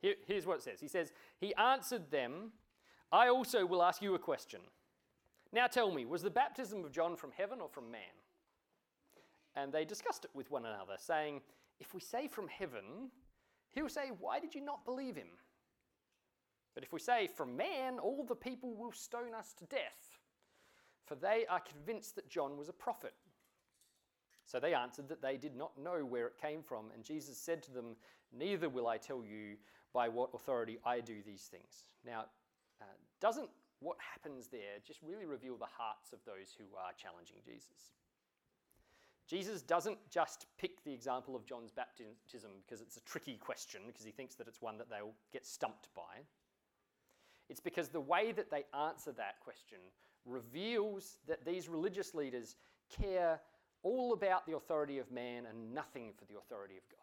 Here, 0.00 0.14
here's 0.26 0.46
what 0.46 0.58
it 0.58 0.62
says 0.62 0.80
He 0.80 0.88
says, 0.88 1.12
He 1.38 1.54
answered 1.54 2.10
them, 2.10 2.52
I 3.12 3.28
also 3.28 3.64
will 3.64 3.82
ask 3.82 4.02
you 4.02 4.14
a 4.14 4.18
question. 4.18 4.60
Now 5.52 5.66
tell 5.66 5.92
me, 5.92 6.04
was 6.04 6.22
the 6.22 6.30
baptism 6.30 6.84
of 6.84 6.90
John 6.90 7.16
from 7.16 7.30
heaven 7.36 7.60
or 7.60 7.68
from 7.68 7.90
man? 7.90 8.00
And 9.54 9.72
they 9.72 9.84
discussed 9.84 10.24
it 10.24 10.32
with 10.34 10.50
one 10.50 10.66
another, 10.66 10.94
saying, 10.98 11.40
If 11.78 11.94
we 11.94 12.00
say 12.00 12.26
from 12.26 12.48
heaven, 12.48 13.10
he'll 13.72 13.88
say, 13.88 14.10
Why 14.18 14.40
did 14.40 14.54
you 14.54 14.60
not 14.60 14.84
believe 14.84 15.16
him? 15.16 15.28
But 16.74 16.82
if 16.82 16.92
we 16.92 16.98
say 16.98 17.28
from 17.28 17.56
man, 17.56 17.98
all 18.00 18.24
the 18.24 18.34
people 18.34 18.74
will 18.74 18.90
stone 18.90 19.32
us 19.32 19.52
to 19.54 19.64
death 19.66 20.13
for 21.04 21.14
they 21.14 21.44
are 21.48 21.60
convinced 21.60 22.14
that 22.16 22.28
John 22.28 22.56
was 22.56 22.68
a 22.68 22.72
prophet. 22.72 23.14
So 24.46 24.60
they 24.60 24.74
answered 24.74 25.08
that 25.08 25.22
they 25.22 25.36
did 25.36 25.56
not 25.56 25.72
know 25.78 26.04
where 26.04 26.26
it 26.26 26.34
came 26.40 26.62
from, 26.62 26.90
and 26.94 27.02
Jesus 27.02 27.38
said 27.38 27.62
to 27.64 27.72
them, 27.72 27.96
Neither 28.36 28.68
will 28.68 28.88
I 28.88 28.98
tell 28.98 29.24
you 29.24 29.56
by 29.92 30.08
what 30.08 30.30
authority 30.34 30.78
I 30.84 31.00
do 31.00 31.22
these 31.24 31.44
things. 31.44 31.84
Now, 32.04 32.24
uh, 32.80 32.86
doesn't 33.20 33.48
what 33.80 33.96
happens 34.00 34.48
there 34.48 34.80
just 34.84 35.00
really 35.02 35.26
reveal 35.26 35.56
the 35.56 35.66
hearts 35.66 36.12
of 36.12 36.18
those 36.24 36.54
who 36.56 36.64
are 36.76 36.92
challenging 36.96 37.36
Jesus? 37.44 37.92
Jesus 39.26 39.62
doesn't 39.62 39.98
just 40.10 40.46
pick 40.58 40.84
the 40.84 40.92
example 40.92 41.34
of 41.34 41.46
John's 41.46 41.70
baptism 41.70 42.50
because 42.66 42.80
it's 42.80 42.96
a 42.96 43.00
tricky 43.00 43.36
question, 43.36 43.82
because 43.86 44.04
he 44.04 44.10
thinks 44.10 44.34
that 44.34 44.48
it's 44.48 44.60
one 44.60 44.76
that 44.78 44.90
they'll 44.90 45.14
get 45.32 45.46
stumped 45.46 45.88
by. 45.94 46.24
It's 47.48 47.60
because 47.60 47.88
the 47.88 48.00
way 48.00 48.32
that 48.32 48.50
they 48.50 48.64
answer 48.78 49.12
that 49.12 49.40
question 49.40 49.78
reveals 50.24 51.18
that 51.26 51.44
these 51.44 51.68
religious 51.68 52.14
leaders 52.14 52.56
care 53.00 53.40
all 53.82 54.12
about 54.12 54.46
the 54.46 54.56
authority 54.56 54.98
of 54.98 55.10
man 55.10 55.44
and 55.46 55.74
nothing 55.74 56.12
for 56.16 56.24
the 56.24 56.38
authority 56.38 56.76
of 56.76 56.88
God. 56.88 56.98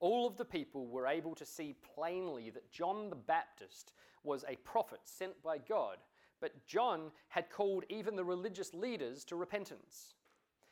All 0.00 0.26
of 0.26 0.36
the 0.36 0.44
people 0.44 0.86
were 0.86 1.06
able 1.06 1.34
to 1.36 1.46
see 1.46 1.76
plainly 1.94 2.50
that 2.50 2.70
John 2.72 3.08
the 3.08 3.16
Baptist 3.16 3.92
was 4.24 4.44
a 4.48 4.56
prophet 4.56 5.00
sent 5.04 5.40
by 5.42 5.58
God, 5.58 5.98
but 6.40 6.66
John 6.66 7.12
had 7.28 7.50
called 7.50 7.84
even 7.88 8.16
the 8.16 8.24
religious 8.24 8.74
leaders 8.74 9.24
to 9.26 9.36
repentance. 9.36 10.14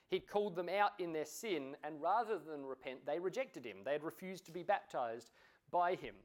He'd 0.08 0.26
called 0.26 0.56
them 0.56 0.68
out 0.68 0.92
in 0.99 1.12
their 1.12 1.25
sin, 1.25 1.76
and 1.84 2.02
rather 2.02 2.38
than 2.38 2.66
repent, 2.66 3.06
they 3.06 3.20
rejected 3.20 3.64
him. 3.64 3.78
They 3.84 3.92
had 3.92 4.02
refused 4.02 4.46
to 4.46 4.52
be 4.52 4.64
baptized 4.64 5.30
by 5.70 5.94
him. 5.94 6.16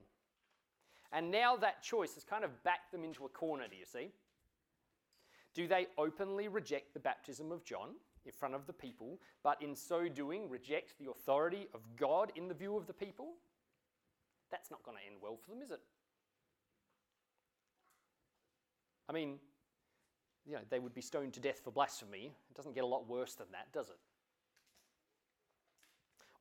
And 1.15 1.31
now 1.31 1.55
that 1.55 1.81
choice 1.81 2.13
has 2.15 2.25
kind 2.25 2.43
of 2.43 2.61
backed 2.65 2.91
them 2.91 3.05
into 3.05 3.23
a 3.23 3.29
corner, 3.29 3.63
do 3.69 3.77
you 3.77 3.85
see? 3.85 4.11
Do 5.53 5.65
they 5.65 5.87
openly 5.97 6.49
reject 6.49 6.93
the 6.93 6.99
baptism 6.99 7.53
of 7.53 7.63
John 7.63 7.91
in 8.25 8.33
front 8.33 8.53
of 8.53 8.67
the 8.67 8.73
people, 8.73 9.17
but 9.41 9.61
in 9.61 9.75
so 9.77 10.09
doing 10.09 10.49
reject 10.49 10.93
the 10.99 11.09
authority 11.09 11.69
of 11.73 11.79
God 11.95 12.33
in 12.35 12.49
the 12.49 12.53
view 12.53 12.75
of 12.75 12.85
the 12.85 12.93
people? 12.93 13.35
That's 14.51 14.69
not 14.69 14.83
going 14.83 14.97
to 14.97 15.03
end 15.09 15.15
well 15.21 15.37
for 15.41 15.51
them, 15.51 15.61
is 15.61 15.71
it? 15.71 15.79
I 19.07 19.13
mean, 19.13 19.39
you 20.45 20.55
know, 20.55 20.61
they 20.69 20.79
would 20.79 20.93
be 20.93 21.01
stoned 21.01 21.33
to 21.35 21.39
death 21.39 21.61
for 21.63 21.71
blasphemy. 21.71 22.33
It 22.49 22.57
doesn't 22.57 22.75
get 22.75 22.83
a 22.83 22.87
lot 22.87 23.07
worse 23.07 23.35
than 23.35 23.47
that, 23.53 23.71
does 23.71 23.87
it? 23.87 23.99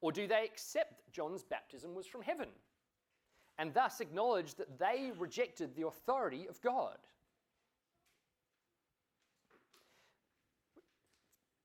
Or 0.00 0.10
do 0.10 0.26
they 0.26 0.44
accept 0.44 0.96
that 0.96 1.12
John's 1.12 1.44
baptism 1.44 1.94
was 1.94 2.06
from 2.06 2.22
heaven? 2.22 2.48
And 3.58 3.72
thus 3.72 4.00
acknowledge 4.00 4.54
that 4.54 4.78
they 4.78 5.12
rejected 5.18 5.74
the 5.76 5.86
authority 5.86 6.46
of 6.48 6.60
God. 6.60 6.96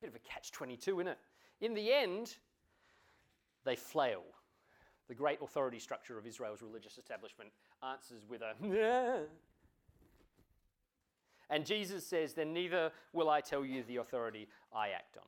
Bit 0.02 0.10
of 0.10 0.16
a 0.16 0.20
catch 0.20 0.52
22, 0.52 1.00
isn't 1.00 1.12
it? 1.12 1.18
In 1.62 1.74
the 1.74 1.92
end, 1.92 2.36
they 3.66 3.76
flail. 3.76 4.24
The 5.08 5.16
great 5.16 5.42
authority 5.42 5.80
structure 5.80 6.18
of 6.18 6.26
Israel's 6.26 6.62
religious 6.62 6.98
establishment 6.98 7.50
answers 7.84 8.26
with 8.30 8.42
a 8.42 8.54
And 11.50 11.66
Jesus 11.66 12.06
says, 12.06 12.34
Then 12.34 12.54
neither 12.54 12.92
will 13.12 13.30
I 13.30 13.42
tell 13.42 13.66
you 13.66 13.84
the 13.84 13.98
authority 13.98 14.48
I 14.74 14.90
act 14.90 15.18
on. 15.18 15.24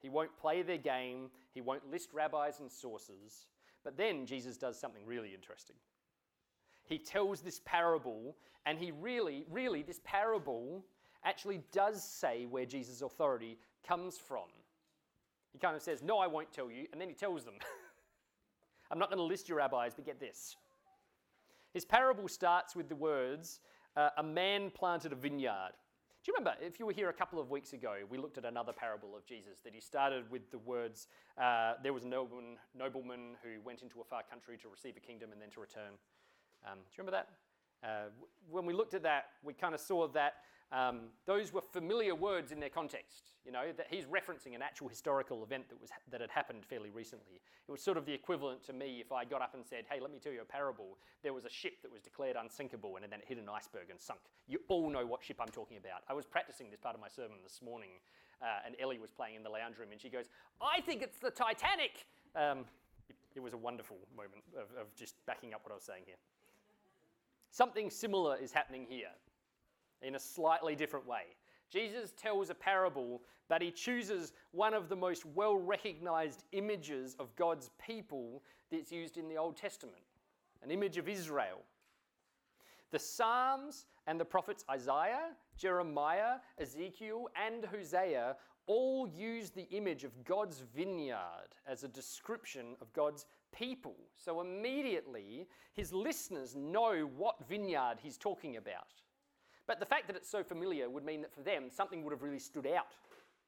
He 0.00 0.08
won't 0.08 0.34
play 0.38 0.62
their 0.62 0.78
game, 0.78 1.30
he 1.52 1.60
won't 1.60 1.90
list 1.90 2.08
rabbis 2.14 2.58
and 2.58 2.70
sources. 2.70 3.46
But 3.84 3.96
then 3.96 4.26
Jesus 4.26 4.56
does 4.56 4.78
something 4.78 5.02
really 5.06 5.34
interesting. 5.34 5.76
He 6.84 6.98
tells 6.98 7.40
this 7.40 7.60
parable, 7.64 8.36
and 8.66 8.78
he 8.78 8.90
really, 8.90 9.44
really, 9.50 9.82
this 9.82 10.00
parable 10.04 10.84
actually 11.24 11.62
does 11.72 12.02
say 12.02 12.46
where 12.46 12.66
Jesus' 12.66 13.02
authority 13.02 13.58
comes 13.86 14.18
from. 14.18 14.48
He 15.52 15.58
kind 15.58 15.76
of 15.76 15.82
says, 15.82 16.02
No, 16.02 16.18
I 16.18 16.26
won't 16.26 16.52
tell 16.52 16.70
you, 16.70 16.86
and 16.92 17.00
then 17.00 17.08
he 17.08 17.14
tells 17.14 17.44
them. 17.44 17.54
I'm 18.90 18.98
not 18.98 19.08
going 19.08 19.18
to 19.18 19.24
list 19.24 19.48
your 19.48 19.58
rabbis, 19.58 19.94
but 19.94 20.04
get 20.04 20.18
this. 20.18 20.56
His 21.72 21.84
parable 21.84 22.26
starts 22.26 22.74
with 22.74 22.88
the 22.88 22.96
words, 22.96 23.60
uh, 23.96 24.10
A 24.16 24.22
man 24.22 24.70
planted 24.70 25.12
a 25.12 25.16
vineyard. 25.16 25.72
Do 26.22 26.30
you 26.30 26.34
remember, 26.36 26.60
if 26.60 26.78
you 26.78 26.84
were 26.84 26.92
here 26.92 27.08
a 27.08 27.14
couple 27.14 27.40
of 27.40 27.48
weeks 27.48 27.72
ago, 27.72 27.94
we 28.10 28.18
looked 28.18 28.36
at 28.36 28.44
another 28.44 28.74
parable 28.74 29.16
of 29.16 29.24
Jesus 29.24 29.60
that 29.64 29.72
he 29.72 29.80
started 29.80 30.30
with 30.30 30.50
the 30.50 30.58
words, 30.58 31.08
uh, 31.38 31.74
There 31.82 31.94
was 31.94 32.04
a 32.04 32.08
nobleman, 32.08 32.58
nobleman 32.74 33.36
who 33.42 33.62
went 33.64 33.80
into 33.80 34.02
a 34.02 34.04
far 34.04 34.22
country 34.22 34.58
to 34.58 34.68
receive 34.68 34.98
a 34.98 35.00
kingdom 35.00 35.32
and 35.32 35.40
then 35.40 35.48
to 35.50 35.60
return. 35.60 35.92
Um, 36.66 36.80
do 36.80 36.92
you 36.92 37.04
remember 37.04 37.24
that? 37.82 37.88
Uh, 37.88 38.10
when 38.50 38.66
we 38.66 38.74
looked 38.74 38.92
at 38.92 39.02
that, 39.04 39.28
we 39.42 39.54
kind 39.54 39.74
of 39.74 39.80
saw 39.80 40.08
that 40.08 40.34
um, 40.72 41.10
those 41.26 41.52
were 41.52 41.62
familiar 41.72 42.14
words 42.14 42.52
in 42.52 42.60
their 42.60 42.68
context. 42.68 43.32
You 43.44 43.50
know, 43.50 43.72
that 43.76 43.86
he's 43.90 44.04
referencing 44.04 44.54
an 44.54 44.62
actual 44.62 44.88
historical 44.88 45.42
event 45.42 45.68
that, 45.68 45.80
was, 45.80 45.90
that 46.10 46.20
had 46.20 46.30
happened 46.30 46.64
fairly 46.64 46.90
recently. 46.90 47.40
It 47.68 47.72
was 47.72 47.82
sort 47.82 47.96
of 47.96 48.06
the 48.06 48.12
equivalent 48.12 48.62
to 48.66 48.72
me 48.72 49.00
if 49.00 49.10
I 49.10 49.24
got 49.24 49.42
up 49.42 49.54
and 49.54 49.64
said, 49.66 49.84
hey, 49.90 49.98
let 50.00 50.12
me 50.12 50.18
tell 50.18 50.32
you 50.32 50.42
a 50.42 50.44
parable. 50.44 50.98
There 51.22 51.32
was 51.32 51.44
a 51.44 51.50
ship 51.50 51.82
that 51.82 51.90
was 51.90 52.02
declared 52.02 52.36
unsinkable 52.40 52.96
and 52.96 53.04
then 53.10 53.18
it 53.18 53.26
hit 53.26 53.38
an 53.38 53.48
iceberg 53.48 53.90
and 53.90 54.00
sunk. 54.00 54.20
You 54.46 54.60
all 54.68 54.90
know 54.90 55.04
what 55.04 55.24
ship 55.24 55.40
I'm 55.40 55.48
talking 55.48 55.76
about. 55.76 56.02
I 56.08 56.12
was 56.12 56.24
practicing 56.24 56.70
this 56.70 56.78
part 56.78 56.94
of 56.94 57.00
my 57.00 57.08
sermon 57.08 57.38
this 57.42 57.60
morning 57.62 57.90
uh, 58.40 58.64
and 58.64 58.76
Ellie 58.80 58.98
was 58.98 59.10
playing 59.10 59.34
in 59.34 59.42
the 59.42 59.50
lounge 59.50 59.78
room 59.78 59.88
and 59.90 60.00
she 60.00 60.08
goes, 60.08 60.26
I 60.60 60.80
think 60.82 61.02
it's 61.02 61.18
the 61.18 61.30
Titanic. 61.30 62.06
Um, 62.36 62.64
it, 63.08 63.16
it, 63.34 63.40
was 63.40 63.54
a 63.54 63.58
wonderful 63.58 63.96
moment 64.16 64.44
of, 64.54 64.68
of 64.80 64.94
just 64.94 65.14
backing 65.26 65.52
up 65.52 65.64
what 65.64 65.72
I 65.72 65.74
was 65.74 65.84
saying 65.84 66.04
here. 66.06 66.20
Something 67.50 67.90
similar 67.90 68.36
is 68.36 68.52
happening 68.52 68.86
here 68.88 69.10
in 70.02 70.14
a 70.14 70.20
slightly 70.20 70.74
different 70.74 71.06
way. 71.06 71.36
Jesus 71.70 72.12
tells 72.16 72.50
a 72.50 72.54
parable, 72.54 73.22
but 73.48 73.62
he 73.62 73.70
chooses 73.70 74.32
one 74.50 74.74
of 74.74 74.88
the 74.88 74.96
most 74.96 75.24
well 75.24 75.56
recognized 75.56 76.44
images 76.52 77.16
of 77.18 77.34
God's 77.36 77.70
people 77.84 78.42
that's 78.70 78.90
used 78.90 79.16
in 79.16 79.28
the 79.28 79.36
Old 79.36 79.56
Testament 79.56 80.02
an 80.62 80.70
image 80.70 80.98
of 80.98 81.08
Israel. 81.08 81.60
The 82.90 82.98
Psalms 82.98 83.86
and 84.06 84.20
the 84.20 84.24
prophets 84.24 84.64
Isaiah, 84.70 85.30
Jeremiah, 85.56 86.36
Ezekiel, 86.58 87.28
and 87.36 87.64
Hosea 87.64 88.36
all 88.66 89.08
use 89.08 89.50
the 89.50 89.68
image 89.70 90.04
of 90.04 90.24
God's 90.24 90.62
vineyard 90.74 91.54
as 91.66 91.82
a 91.82 91.88
description 91.88 92.76
of 92.80 92.92
God's 92.92 93.26
people. 93.52 93.96
So 94.16 94.40
immediately, 94.40 95.48
his 95.72 95.92
listeners 95.92 96.54
know 96.54 97.10
what 97.16 97.48
vineyard 97.48 97.98
he's 98.02 98.16
talking 98.16 98.56
about. 98.56 99.02
But 99.70 99.78
the 99.78 99.86
fact 99.86 100.08
that 100.08 100.16
it's 100.16 100.28
so 100.28 100.42
familiar 100.42 100.90
would 100.90 101.04
mean 101.04 101.20
that 101.20 101.32
for 101.32 101.42
them, 101.42 101.70
something 101.70 102.02
would 102.02 102.10
have 102.10 102.24
really 102.24 102.40
stood 102.40 102.66
out. 102.66 102.88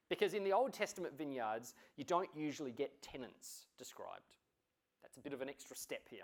Because 0.08 0.34
in 0.34 0.44
the 0.44 0.52
Old 0.52 0.72
Testament 0.72 1.18
vineyards, 1.18 1.74
you 1.96 2.04
don't 2.04 2.28
usually 2.32 2.70
get 2.70 3.02
tenants 3.02 3.66
described. 3.76 4.36
That's 5.02 5.16
a 5.16 5.20
bit 5.20 5.32
of 5.32 5.42
an 5.42 5.48
extra 5.48 5.74
step 5.74 6.02
here. 6.08 6.22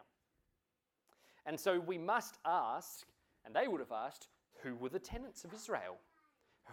And 1.46 1.58
so 1.58 1.80
we 1.80 1.98
must 1.98 2.38
ask, 2.46 3.08
and 3.44 3.52
they 3.52 3.66
would 3.66 3.80
have 3.80 3.90
asked, 3.90 4.28
who 4.62 4.76
were 4.76 4.88
the 4.88 5.00
tenants 5.00 5.42
of 5.42 5.52
Israel? 5.52 5.96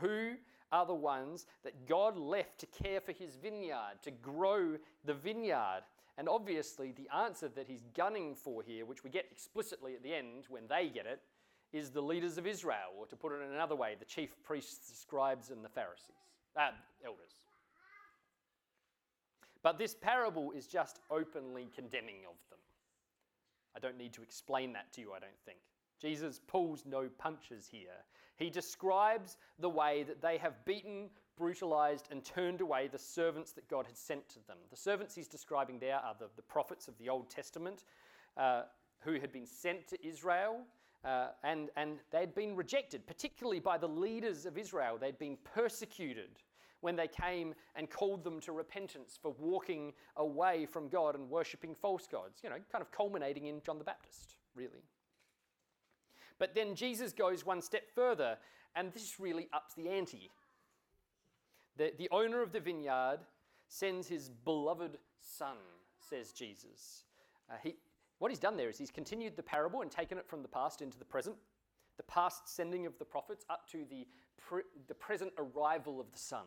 Who 0.02 0.34
are 0.72 0.86
the 0.86 0.94
ones 0.94 1.48
that 1.64 1.88
God 1.88 2.18
left 2.18 2.60
to 2.60 2.68
care 2.68 3.02
for 3.02 3.12
his 3.12 3.38
vineyard, 3.38 4.04
to 4.04 4.12
grow 4.12 4.78
the 5.04 5.16
vineyard? 5.16 5.82
And 6.20 6.30
obviously, 6.30 6.92
the 6.92 7.10
answer 7.12 7.50
that 7.56 7.68
he's 7.68 7.88
gunning 7.96 8.36
for 8.36 8.62
here, 8.62 8.86
which 8.86 9.04
we 9.04 9.10
get 9.10 9.26
explicitly 9.32 9.96
at 9.96 10.04
the 10.04 10.14
end 10.14 10.46
when 10.48 10.68
they 10.70 10.90
get 10.90 11.08
it, 11.08 11.24
is 11.76 11.92
the 11.92 12.02
leaders 12.02 12.38
of 12.38 12.48
Israel, 12.48 12.94
or 12.98 13.06
to 13.08 13.16
put 13.16 13.34
it 13.34 13.44
in 13.44 13.54
another 13.54 13.76
way, 13.76 13.96
the 14.00 14.06
chief 14.06 14.42
priests, 14.44 14.90
the 14.90 14.96
scribes, 14.96 15.52
and 15.52 15.64
the 15.64 15.70
Pharisees, 15.70 16.16
uh, 16.56 16.70
elders. 17.06 17.34
But 19.62 19.78
this 19.78 19.94
parable 19.94 20.52
is 20.52 20.68
just 20.68 21.00
openly 21.12 21.68
condemning 21.76 22.20
of 22.30 22.36
them. 22.50 22.60
I 23.76 23.80
don't 23.80 23.98
need 23.98 24.14
to 24.14 24.22
explain 24.22 24.72
that 24.74 24.94
to 24.94 25.02
you, 25.02 25.12
I 25.12 25.20
don't 25.20 25.42
think. 25.46 25.58
Jesus 26.00 26.40
pulls 26.48 26.86
no 26.86 27.10
punches 27.18 27.68
here. 27.70 28.06
He 28.38 28.50
describes 28.50 29.38
the 29.60 29.70
way 29.70 30.04
that 30.04 30.22
they 30.22 30.38
have 30.38 30.64
beaten, 30.66 31.10
brutalized, 31.38 32.08
and 32.12 32.24
turned 32.24 32.62
away 32.62 32.88
the 32.88 33.00
servants 33.00 33.52
that 33.54 33.68
God 33.68 33.86
had 33.86 33.98
sent 33.98 34.30
to 34.30 34.48
them. 34.48 34.58
The 34.70 34.78
servants 34.78 35.16
he's 35.16 35.28
describing 35.28 35.80
there 35.80 35.98
are 35.98 36.16
the, 36.18 36.28
the 36.36 36.42
prophets 36.42 36.88
of 36.88 36.98
the 36.98 37.10
Old 37.10 37.30
Testament 37.30 37.84
uh, 38.38 38.64
who 39.00 39.20
had 39.20 39.32
been 39.32 39.46
sent 39.46 39.88
to 39.90 40.08
Israel. 40.08 40.60
Uh, 41.06 41.28
and, 41.44 41.70
and 41.78 41.98
they'd 42.12 42.34
been 42.34 42.56
rejected, 42.56 43.06
particularly 43.06 43.60
by 43.60 43.78
the 43.78 43.88
leaders 43.88 44.46
of 44.46 44.58
Israel. 44.58 44.98
They'd 45.00 45.20
been 45.20 45.38
persecuted 45.44 46.42
when 46.82 46.96
they 46.96 47.08
came 47.08 47.54
and 47.76 47.90
called 47.90 48.24
them 48.24 48.40
to 48.40 48.52
repentance 48.52 49.18
for 49.22 49.34
walking 49.40 49.94
away 50.18 50.66
from 50.66 50.88
God 50.90 51.16
and 51.16 51.30
worshipping 51.30 51.76
false 51.76 52.08
gods, 52.08 52.40
you 52.44 52.50
know, 52.50 52.58
kind 52.72 52.82
of 52.82 52.92
culminating 52.92 53.46
in 53.46 53.62
John 53.64 53.78
the 53.78 53.84
Baptist, 53.84 54.36
really. 54.56 54.84
But 56.38 56.54
then 56.54 56.76
Jesus 56.76 57.14
goes 57.14 57.46
one 57.46 57.62
step 57.62 57.84
further, 57.94 58.38
and 58.76 58.92
this 58.92 59.20
really 59.20 59.48
ups 59.54 59.74
the 59.76 59.90
ante. 59.90 60.32
The, 61.78 61.94
the 61.98 62.10
owner 62.12 62.42
of 62.42 62.52
the 62.52 62.60
vineyard 62.60 63.20
sends 63.68 64.08
his 64.08 64.30
beloved 64.30 64.98
son, 65.20 65.58
says 66.00 66.32
Jesus. 66.34 67.04
Uh, 67.50 67.56
he, 67.64 67.76
what 68.20 68.32
he's 68.32 68.40
done 68.40 68.58
there 68.58 68.70
is 68.70 68.78
he's 68.78 68.92
continued 68.92 69.36
the 69.36 69.44
parable 69.44 69.82
and 69.82 69.92
taken 69.92 70.18
it 70.18 70.28
from 70.28 70.42
the 70.42 70.48
past 70.48 70.82
into 70.82 70.98
the 70.98 71.06
present, 71.06 71.36
the 71.98 72.04
past 72.04 72.48
sending 72.48 72.86
of 72.86 72.98
the 72.98 73.06
prophets 73.06 73.46
up 73.50 73.70
to 73.72 73.86
the, 73.90 74.08
pre- 74.38 74.64
the 74.88 74.96
present 74.96 75.32
arrival 75.38 76.00
of 76.00 76.12
the 76.12 76.20
son. 76.20 76.46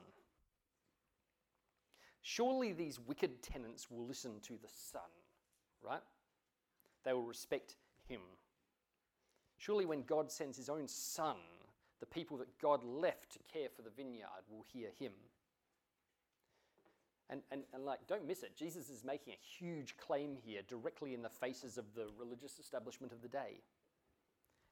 Surely 2.23 2.73
these 2.73 2.99
wicked 3.01 3.43
tenants 3.43 3.91
will 3.91 4.05
listen 4.05 4.41
to 4.43 4.55
the 4.61 4.69
son, 4.69 5.03
right? 5.83 6.03
They 7.05 7.13
will 7.13 7.23
respect 7.23 7.77
him. 8.07 8.21
Surely, 9.57 9.87
when 9.87 10.03
God 10.03 10.31
sends 10.31 10.57
his 10.57 10.69
own 10.69 10.87
son, 10.87 11.37
the 12.01 12.07
people 12.07 12.37
that 12.39 12.59
God 12.61 12.85
left 12.85 13.33
to 13.33 13.39
care 13.53 13.69
for 13.75 13.83
the 13.83 13.91
vineyard 13.91 14.45
will 14.49 14.65
hear 14.73 14.89
him. 14.99 15.13
And, 17.31 17.43
and, 17.51 17.63
and 17.75 17.85
like, 17.85 18.01
don't 18.07 18.27
miss 18.27 18.43
it. 18.43 18.57
Jesus 18.57 18.89
is 18.89 19.05
making 19.05 19.35
a 19.35 19.65
huge 19.65 19.97
claim 19.99 20.37
here 20.37 20.62
directly 20.67 21.12
in 21.12 21.23
the 21.23 21.29
faces 21.29 21.77
of 21.77 21.85
the 21.95 22.07
religious 22.19 22.59
establishment 22.59 23.12
of 23.12 23.21
the 23.21 23.29
day. 23.29 23.61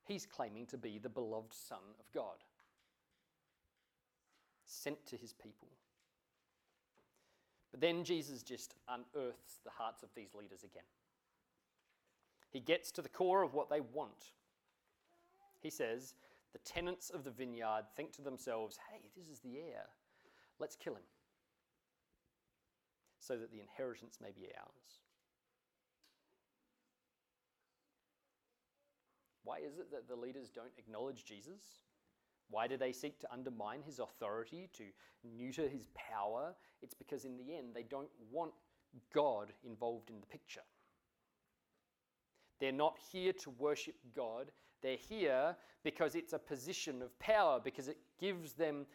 He's 0.05 0.25
claiming 0.25 0.67
to 0.67 0.79
be 0.79 0.99
the 0.99 1.09
beloved 1.09 1.53
Son 1.53 1.79
of 2.01 2.11
God, 2.15 2.45
sent 4.65 5.05
to 5.07 5.17
his 5.17 5.33
people. 5.33 5.69
But 7.73 7.81
then 7.81 8.05
Jesus 8.05 8.43
just 8.43 8.75
unearths 8.89 9.61
the 9.65 9.71
hearts 9.71 10.03
of 10.03 10.09
these 10.15 10.35
leaders 10.35 10.63
again. 10.65 10.85
He 12.51 12.61
gets 12.61 12.91
to 12.93 13.03
the 13.03 13.09
core 13.09 13.43
of 13.43 13.53
what 13.53 13.69
they 13.69 13.81
want. 13.81 14.31
He 15.61 15.69
says, 15.69 16.15
The 16.53 16.59
tenants 16.61 17.11
of 17.11 17.25
the 17.25 17.31
vineyard 17.31 17.85
think 17.97 18.13
to 18.13 18.23
themselves, 18.23 18.79
hey, 18.91 19.11
this 19.15 19.29
is 19.29 19.41
the 19.41 19.59
heir. 19.59 19.85
Let's 20.59 20.77
kill 20.77 20.95
him 20.95 21.03
so 23.27 23.37
that 23.37 23.51
the 23.51 23.61
inheritance 23.61 24.19
may 24.23 24.31
be 24.31 24.47
ours. 24.59 25.01
Why 29.43 29.59
is 29.59 29.79
it 29.79 29.91
that 29.91 30.09
the 30.09 30.17
leaders 30.17 30.51
don't 30.51 30.73
acknowledge 30.79 31.25
Jesus? 31.25 31.81
Why 32.51 32.67
do 32.67 32.77
they 32.77 32.93
seek 32.93 33.19
to 33.21 33.33
undermine 33.33 33.83
his 33.83 33.99
authority, 33.99 34.69
to 34.77 34.85
neuter 35.25 35.69
his 35.69 35.89
power? 35.95 36.55
It's 36.83 36.95
because 36.95 37.25
in 37.25 37.37
the 37.37 37.57
end, 37.57 37.69
they 37.75 37.83
don't 37.83 38.11
want 38.31 38.53
God 39.13 39.53
involved 39.65 40.11
in 40.11 40.21
the 40.21 40.27
picture. 40.27 40.63
They're 42.61 42.73
not 42.73 42.97
here 43.13 43.33
to 43.33 43.51
worship 43.51 43.97
God. 44.15 44.51
They're 44.83 44.97
here 44.97 45.57
because 45.83 46.15
it's 46.15 46.33
a 46.33 46.39
position 46.39 47.03
of 47.03 47.19
power, 47.19 47.61
because 47.63 47.89
it 47.89 47.99
gives 48.21 48.53
them 48.53 48.87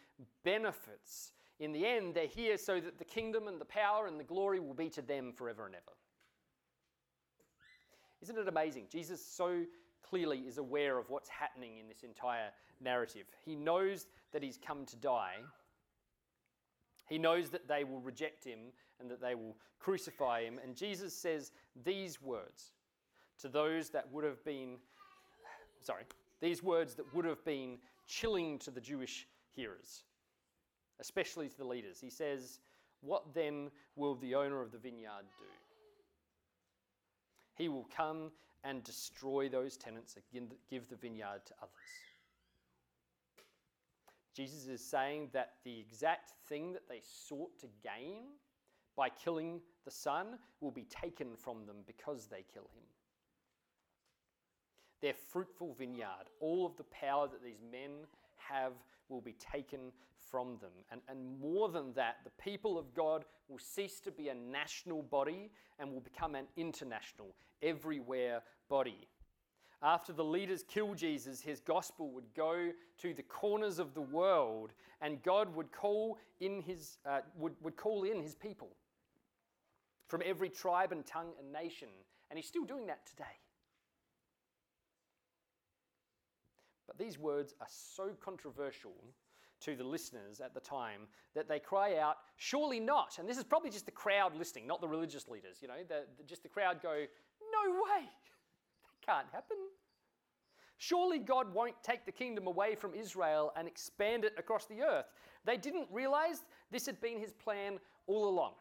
benefits. 0.43 1.33
In 1.61 1.71
the 1.71 1.85
end, 1.85 2.15
they're 2.15 2.25
here 2.25 2.57
so 2.57 2.79
that 2.79 2.97
the 2.97 3.05
kingdom 3.05 3.47
and 3.47 3.61
the 3.61 3.65
power 3.65 4.07
and 4.07 4.19
the 4.19 4.23
glory 4.23 4.59
will 4.59 4.73
be 4.73 4.89
to 4.89 5.01
them 5.01 5.31
forever 5.31 5.67
and 5.67 5.75
ever. 5.75 5.95
Isn't 8.23 8.37
it 8.37 8.47
amazing? 8.47 8.87
Jesus 8.91 9.23
so 9.23 9.63
clearly 10.01 10.39
is 10.39 10.57
aware 10.57 10.97
of 10.97 11.11
what's 11.11 11.29
happening 11.29 11.77
in 11.77 11.87
this 11.87 12.01
entire 12.01 12.49
narrative. 12.81 13.27
He 13.45 13.55
knows 13.55 14.07
that 14.33 14.41
he's 14.41 14.57
come 14.57 14.85
to 14.87 14.95
die. 14.95 15.37
He 17.07 17.19
knows 17.19 17.49
that 17.51 17.67
they 17.67 17.83
will 17.83 17.99
reject 17.99 18.43
him 18.43 18.59
and 18.99 19.09
that 19.11 19.21
they 19.21 19.35
will 19.35 19.55
crucify 19.79 20.41
him. 20.43 20.59
And 20.63 20.75
Jesus 20.75 21.13
says 21.13 21.51
these 21.85 22.19
words 22.19 22.73
to 23.39 23.49
those 23.49 23.89
that 23.91 24.11
would 24.11 24.23
have 24.23 24.43
been, 24.43 24.77
sorry, 25.79 26.05
these 26.41 26.63
words 26.63 26.95
that 26.95 27.13
would 27.13 27.25
have 27.25 27.45
been 27.45 27.77
chilling 28.07 28.57
to 28.59 28.71
the 28.71 28.81
Jewish 28.81 29.27
hearers, 29.51 30.03
especially 31.01 31.49
to 31.49 31.57
the 31.57 31.65
leaders. 31.65 31.99
He 31.99 32.09
says, 32.09 32.59
What 33.01 33.33
then 33.33 33.69
will 33.95 34.15
the 34.15 34.35
owner 34.35 34.61
of 34.61 34.71
the 34.71 34.77
vineyard 34.77 35.25
do? 35.39 35.45
He 37.55 37.67
will 37.67 37.87
come 37.95 38.31
and 38.63 38.83
destroy 38.83 39.49
those 39.49 39.75
tenants 39.75 40.15
and 40.15 40.53
give 40.69 40.87
the 40.87 40.95
vineyard 40.95 41.41
to 41.47 41.53
others. 41.61 41.71
Jesus 44.33 44.67
is 44.67 44.81
saying 44.81 45.29
that 45.33 45.55
the 45.65 45.77
exact 45.79 46.31
thing 46.47 46.71
that 46.73 46.87
they 46.87 47.01
sought 47.03 47.59
to 47.59 47.67
gain 47.83 48.23
by 48.95 49.09
killing 49.09 49.59
the 49.83 49.91
Son 49.91 50.37
will 50.61 50.71
be 50.71 50.85
taken 50.85 51.35
from 51.35 51.65
them 51.65 51.77
because 51.85 52.27
they 52.27 52.45
kill 52.53 52.69
him 52.75 52.83
their 55.01 55.13
fruitful 55.13 55.73
vineyard. 55.73 56.29
All 56.39 56.65
of 56.65 56.77
the 56.77 56.83
power 56.83 57.27
that 57.27 57.43
these 57.43 57.63
men 57.71 57.91
have 58.37 58.73
will 59.11 59.21
be 59.21 59.33
taken 59.33 59.91
from 60.31 60.57
them. 60.61 60.71
And, 60.91 61.01
and 61.09 61.39
more 61.39 61.69
than 61.69 61.93
that, 61.93 62.17
the 62.23 62.31
people 62.41 62.77
of 62.77 62.93
God 62.93 63.25
will 63.49 63.59
cease 63.59 63.99
to 64.01 64.11
be 64.11 64.29
a 64.29 64.35
national 64.35 65.03
body 65.03 65.51
and 65.77 65.91
will 65.91 65.99
become 65.99 66.35
an 66.35 66.45
international, 66.55 67.35
everywhere 67.61 68.41
body. 68.69 69.07
After 69.83 70.13
the 70.13 70.23
leaders 70.23 70.63
kill 70.67 70.93
Jesus, 70.93 71.41
his 71.41 71.59
gospel 71.59 72.11
would 72.11 72.33
go 72.35 72.71
to 72.99 73.13
the 73.13 73.23
corners 73.23 73.79
of 73.79 73.95
the 73.95 74.01
world, 74.01 74.73
and 75.01 75.21
God 75.23 75.53
would 75.55 75.71
call 75.71 76.19
in 76.39 76.61
his, 76.61 76.99
uh, 77.05 77.21
would, 77.35 77.53
would 77.61 77.75
call 77.75 78.03
in 78.03 78.21
his 78.21 78.35
people 78.35 78.69
from 80.07 80.21
every 80.23 80.49
tribe 80.49 80.91
and 80.91 81.05
tongue 81.05 81.31
and 81.39 81.51
nation. 81.51 81.87
And 82.29 82.37
he's 82.37 82.47
still 82.47 82.63
doing 82.63 82.85
that 82.87 83.07
today. 83.07 83.23
But 86.91 86.97
these 86.97 87.17
words 87.17 87.53
are 87.61 87.67
so 87.69 88.09
controversial 88.21 88.91
to 89.61 89.77
the 89.77 89.83
listeners 89.83 90.41
at 90.41 90.53
the 90.53 90.59
time 90.59 91.01
that 91.35 91.47
they 91.47 91.57
cry 91.57 91.97
out, 91.97 92.17
Surely 92.35 92.81
not. 92.81 93.17
And 93.17 93.29
this 93.29 93.37
is 93.37 93.45
probably 93.45 93.69
just 93.69 93.85
the 93.85 93.91
crowd 93.91 94.35
listening, 94.35 94.67
not 94.67 94.81
the 94.81 94.89
religious 94.89 95.29
leaders. 95.29 95.59
You 95.61 95.69
know, 95.69 95.75
the, 95.87 96.03
the, 96.17 96.23
just 96.23 96.43
the 96.43 96.49
crowd 96.49 96.81
go, 96.83 96.89
No 96.91 97.71
way. 97.71 98.05
That 98.83 99.13
can't 99.13 99.27
happen. 99.31 99.57
Surely 100.79 101.17
God 101.17 101.53
won't 101.53 101.75
take 101.81 102.05
the 102.05 102.11
kingdom 102.11 102.45
away 102.45 102.75
from 102.75 102.93
Israel 102.93 103.53
and 103.55 103.67
expand 103.67 104.25
it 104.25 104.33
across 104.37 104.65
the 104.65 104.81
earth. 104.81 105.05
They 105.45 105.57
didn't 105.57 105.87
realize 105.91 106.43
this 106.71 106.85
had 106.85 106.99
been 106.99 107.19
his 107.19 107.31
plan 107.31 107.79
all 108.05 108.27
along. 108.27 108.53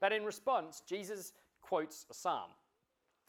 But 0.00 0.12
in 0.12 0.24
response, 0.24 0.82
Jesus 0.86 1.32
quotes 1.62 2.06
a 2.10 2.14
psalm. 2.14 2.50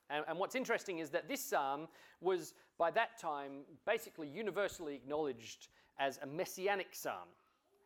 And, 0.10 0.24
and, 0.28 0.38
what's 0.38 0.56
interesting 0.56 1.00
is 1.00 1.10
that 1.12 1.28
this 1.28 1.44
psalm 1.44 1.88
was, 2.22 2.54
by 2.78 2.92
that 2.92 3.20
time, 3.20 3.64
basically 3.86 4.28
universally 4.28 4.96
acknowledged 4.96 5.70
as 6.00 6.20
a 6.22 6.26
messianic 6.26 6.90
psalm. 6.92 7.30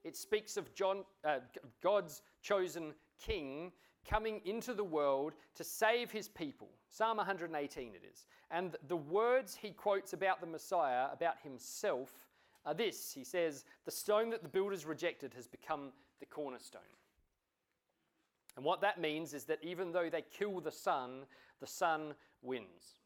It 0.03 0.17
speaks 0.17 0.57
of 0.57 0.73
John, 0.73 1.03
uh, 1.23 1.39
God's 1.81 2.21
chosen 2.41 2.93
king 3.23 3.71
coming 4.09 4.41
into 4.45 4.73
the 4.73 4.83
world 4.83 5.33
to 5.55 5.63
save 5.63 6.11
his 6.11 6.27
people. 6.27 6.69
Psalm 6.89 7.17
118 7.17 7.93
it 7.93 8.01
is. 8.09 8.25
And 8.51 8.75
the 8.87 8.97
words 8.97 9.55
he 9.55 9.71
quotes 9.71 10.13
about 10.13 10.41
the 10.41 10.47
Messiah, 10.47 11.07
about 11.11 11.35
himself, 11.43 12.13
are 12.65 12.73
this 12.73 13.11
He 13.13 13.23
says, 13.23 13.65
The 13.85 13.91
stone 13.91 14.29
that 14.31 14.43
the 14.43 14.49
builders 14.49 14.85
rejected 14.85 15.33
has 15.33 15.47
become 15.47 15.91
the 16.19 16.25
cornerstone. 16.25 16.81
And 18.59 18.65
what 18.65 18.81
that 18.81 18.99
means 18.99 19.33
is 19.33 19.45
that 19.45 19.59
even 19.61 19.93
though 19.93 20.09
they 20.09 20.21
kill 20.37 20.59
the 20.59 20.69
Son, 20.69 21.21
the 21.61 21.65
Son 21.65 22.13
wins. 22.41 22.99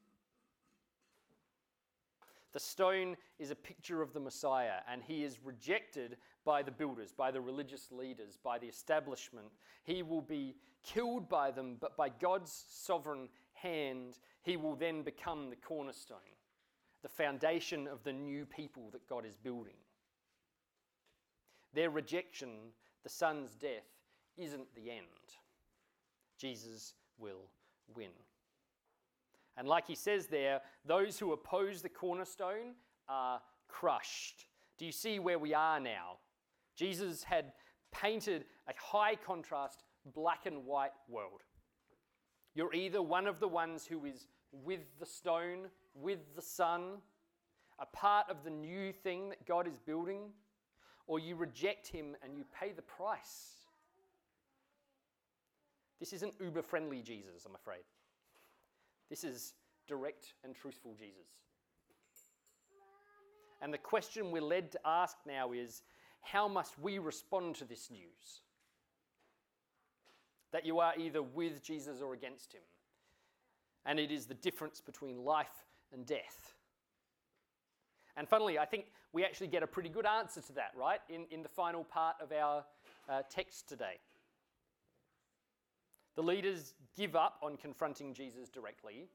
The 2.54 2.60
stone 2.60 3.16
is 3.38 3.52
a 3.52 3.56
picture 3.56 4.02
of 4.02 4.14
the 4.14 4.20
Messiah, 4.20 4.78
and 4.92 5.04
he 5.04 5.24
is 5.24 5.38
rejected 5.44 6.18
by 6.44 6.64
the 6.64 6.72
builders, 6.72 7.12
by 7.12 7.30
the 7.30 7.40
religious 7.40 7.92
leaders, 7.92 8.36
by 8.44 8.58
the 8.58 8.66
establishment. 8.66 9.46
He 9.84 10.02
will 10.02 10.24
be 10.24 10.56
killed 10.82 11.30
by 11.30 11.52
them, 11.52 11.78
but 11.80 11.96
by 11.96 12.10
God's 12.10 12.66
sovereign 12.68 13.30
hand, 13.54 14.18
he 14.42 14.58
will 14.58 14.76
then 14.76 15.04
become 15.04 15.52
the 15.52 15.56
cornerstone, 15.56 16.18
the 17.04 17.10
foundation 17.10 17.88
of 17.88 18.04
the 18.04 18.14
new 18.14 18.48
people 18.48 18.90
that 18.92 19.08
God 19.08 19.24
is 19.24 19.38
building. 19.38 19.78
Their 21.76 21.92
rejection, 21.92 22.50
the 23.04 23.10
Son's 23.10 23.54
death, 23.54 23.86
isn't 24.36 24.74
the 24.74 24.90
end. 24.90 25.06
Jesus 26.38 26.94
will 27.18 27.50
win. 27.96 28.12
And 29.58 29.68
like 29.68 29.88
he 29.88 29.96
says 29.96 30.28
there, 30.28 30.62
those 30.86 31.20
who 31.20 31.32
oppose 31.32 31.82
the 31.82 31.90
cornerstone 31.90 32.76
are 33.08 33.42
crushed. 33.68 34.46
Do 34.78 34.86
you 34.86 34.92
see 34.92 35.20
where 35.20 35.40
we 35.40 35.54
are 35.54 35.80
now? 35.80 36.18
Jesus 36.76 37.24
had 37.24 37.54
painted 37.92 38.46
a 38.68 38.74
high 38.78 39.16
contrast 39.16 39.84
black 40.14 40.46
and 40.46 40.66
white 40.66 40.92
world. 41.08 41.44
You're 42.56 42.74
either 42.74 43.02
one 43.02 43.28
of 43.28 43.40
the 43.40 43.48
ones 43.48 43.86
who 43.86 44.06
is 44.06 44.28
with 44.52 44.82
the 45.00 45.06
stone, 45.06 45.68
with 45.96 46.20
the 46.36 46.42
son, 46.42 46.98
a 47.80 47.86
part 47.86 48.30
of 48.30 48.44
the 48.44 48.50
new 48.50 48.92
thing 48.92 49.30
that 49.30 49.46
God 49.46 49.68
is 49.68 49.80
building, 49.80 50.32
or 51.08 51.20
you 51.20 51.36
reject 51.36 51.88
him 51.88 52.16
and 52.24 52.38
you 52.38 52.46
pay 52.60 52.72
the 52.72 52.82
price. 52.82 53.63
This 56.00 56.14
isn't 56.14 56.34
uber 56.40 56.62
friendly 56.62 57.02
Jesus, 57.02 57.46
I'm 57.46 57.56
afraid. 57.56 57.84
This 59.10 59.24
is 59.24 59.54
direct 59.88 60.34
and 60.44 60.56
truthful 60.56 60.94
Jesus. 60.94 61.28
And 63.62 63.74
the 63.74 63.78
question 63.78 64.32
we're 64.32 64.42
led 64.42 64.72
to 64.74 64.80
ask 64.86 65.18
now 65.26 65.52
is 65.52 65.84
how 66.22 66.48
must 66.48 66.78
we 66.80 67.00
respond 67.00 67.56
to 67.56 67.66
this 67.66 67.90
news? 67.92 68.42
That 70.52 70.66
you 70.66 70.80
are 70.80 70.94
either 70.98 71.22
with 71.22 71.64
Jesus 71.64 72.02
or 72.02 72.14
against 72.14 72.54
him. 72.54 72.62
And 73.86 74.00
it 74.00 74.12
is 74.12 74.26
the 74.26 74.34
difference 74.34 74.82
between 74.82 75.24
life 75.24 75.66
and 75.94 76.06
death. 76.06 76.54
And 78.16 78.28
funnily, 78.28 78.60
I 78.60 78.66
think 78.66 78.86
we 79.12 79.24
actually 79.24 79.48
get 79.48 79.64
a 79.64 79.68
pretty 79.68 79.90
good 79.90 80.06
answer 80.06 80.42
to 80.42 80.54
that, 80.54 80.72
right? 80.78 81.00
In, 81.10 81.26
in 81.32 81.44
the 81.44 81.50
final 81.50 81.84
part 81.84 82.16
of 82.22 82.32
our 82.32 82.64
uh, 83.10 83.22
text 83.30 83.68
today. 83.68 84.00
The 86.16 86.24
leaders 86.24 86.74
give 86.96 87.16
up 87.16 87.38
on 87.42 87.58
confronting 87.58 88.14
Jesus 88.14 88.50
directly, 88.50 89.08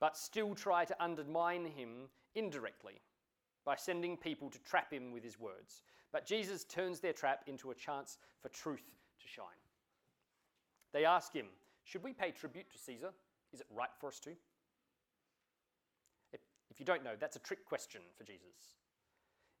but 0.00 0.16
still 0.16 0.54
try 0.54 0.84
to 0.84 1.02
undermine 1.02 1.66
him 1.66 2.08
indirectly 2.34 3.00
by 3.64 3.76
sending 3.76 4.16
people 4.16 4.50
to 4.50 4.58
trap 4.60 4.92
him 4.92 5.12
with 5.12 5.22
his 5.22 5.38
words. 5.38 5.82
But 6.12 6.26
Jesus 6.26 6.64
turns 6.64 7.00
their 7.00 7.12
trap 7.12 7.44
into 7.46 7.70
a 7.70 7.74
chance 7.74 8.18
for 8.40 8.48
truth 8.48 8.84
to 9.20 9.28
shine. 9.28 9.46
They 10.92 11.04
ask 11.04 11.32
him, 11.32 11.46
Should 11.84 12.02
we 12.02 12.12
pay 12.12 12.30
tribute 12.30 12.70
to 12.72 12.78
Caesar? 12.78 13.10
Is 13.52 13.60
it 13.60 13.66
right 13.70 13.90
for 14.00 14.08
us 14.08 14.18
to? 14.20 14.30
If, 16.32 16.80
you 16.80 16.84
don't 16.84 17.04
know, 17.04 17.14
that's 17.18 17.36
a 17.36 17.40
trick 17.40 17.64
question 17.64 18.02
for 18.18 18.24
Jesus. 18.24 18.76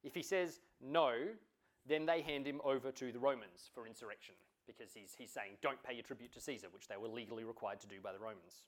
If 0.04 0.14
he 0.14 0.22
says 0.22 0.60
no, 0.82 1.14
then 1.88 2.04
they 2.04 2.20
hand 2.20 2.46
him 2.46 2.60
over 2.62 2.92
to 2.92 3.10
the 3.10 3.18
Romans 3.18 3.70
for 3.72 3.86
insurrection 3.86 4.34
because 4.66 4.92
he's, 4.92 5.14
he's 5.16 5.30
saying, 5.30 5.52
don't 5.62 5.82
pay 5.82 5.94
your 5.94 6.02
tribute 6.02 6.32
to 6.34 6.40
Caesar, 6.40 6.68
which 6.70 6.88
they 6.88 6.96
were 6.96 7.08
legally 7.08 7.44
required 7.44 7.80
to 7.80 7.86
do 7.86 7.96
by 8.02 8.12
the 8.12 8.18
Romans. 8.18 8.64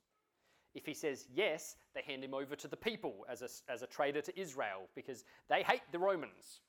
If 0.74 0.87
he 0.87 0.94
says 0.94 1.26
yes, 1.34 1.76
they 1.94 2.02
hand 2.02 2.22
him 2.22 2.34
over 2.34 2.54
to 2.54 2.68
the 2.68 2.76
people 2.76 3.26
as 3.28 3.42
a, 3.42 3.72
as 3.72 3.82
a 3.82 3.87
traitor 3.87 4.20
to 4.20 4.40
Israel 4.40 4.88
because 4.94 5.24
they 5.48 5.62
hate 5.62 5.82
the 5.92 5.98
Romans. 5.98 6.61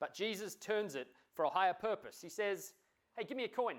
But 0.00 0.14
Jesus 0.14 0.56
turns 0.56 0.94
it 0.94 1.08
for 1.34 1.44
a 1.44 1.50
higher 1.50 1.74
purpose. 1.74 2.18
He 2.20 2.28
says, 2.28 2.72
hey, 3.16 3.24
give 3.24 3.36
me 3.36 3.44
a 3.44 3.48
coin. 3.48 3.76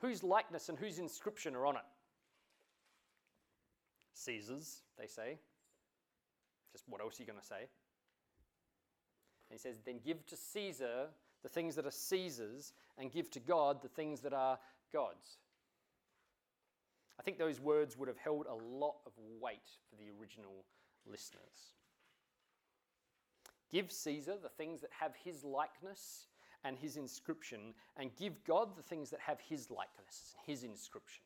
Whose 0.00 0.22
likeness 0.22 0.68
and 0.68 0.78
whose 0.78 0.98
inscription 0.98 1.54
are 1.54 1.66
on 1.66 1.76
it? 1.76 1.82
Caesar's, 4.14 4.82
they 4.98 5.06
say. 5.06 5.38
Just 6.72 6.84
what 6.88 7.00
else 7.00 7.18
are 7.18 7.22
you 7.22 7.26
going 7.26 7.38
to 7.38 7.46
say? 7.46 7.68
And 9.50 9.52
he 9.52 9.58
says, 9.58 9.78
then 9.84 10.00
give 10.04 10.26
to 10.26 10.36
Caesar 10.36 11.06
the 11.44 11.48
things 11.48 11.76
that 11.76 11.86
are 11.86 11.92
Caesar's, 11.92 12.72
and 12.98 13.12
give 13.12 13.30
to 13.30 13.38
God 13.38 13.82
the 13.82 13.88
things 13.88 14.20
that 14.22 14.32
are 14.32 14.58
God's. 14.92 15.38
I 17.20 17.22
think 17.22 17.38
those 17.38 17.60
words 17.60 17.96
would 17.96 18.08
have 18.08 18.18
held 18.18 18.46
a 18.46 18.54
lot 18.54 18.96
of 19.06 19.12
weight 19.40 19.70
for 19.88 19.96
the 19.96 20.10
original 20.18 20.64
listeners. 21.06 21.74
Give 23.70 23.92
Caesar 23.92 24.34
the 24.42 24.48
things 24.48 24.80
that 24.80 24.90
have 24.98 25.14
his 25.22 25.44
likeness 25.44 26.28
and 26.64 26.78
his 26.78 26.96
inscription, 26.96 27.74
and 27.98 28.16
give 28.16 28.42
God 28.44 28.74
the 28.74 28.82
things 28.82 29.10
that 29.10 29.20
have 29.20 29.38
his 29.38 29.70
likeness 29.70 30.34
and 30.38 30.50
his 30.50 30.64
inscription. 30.64 31.22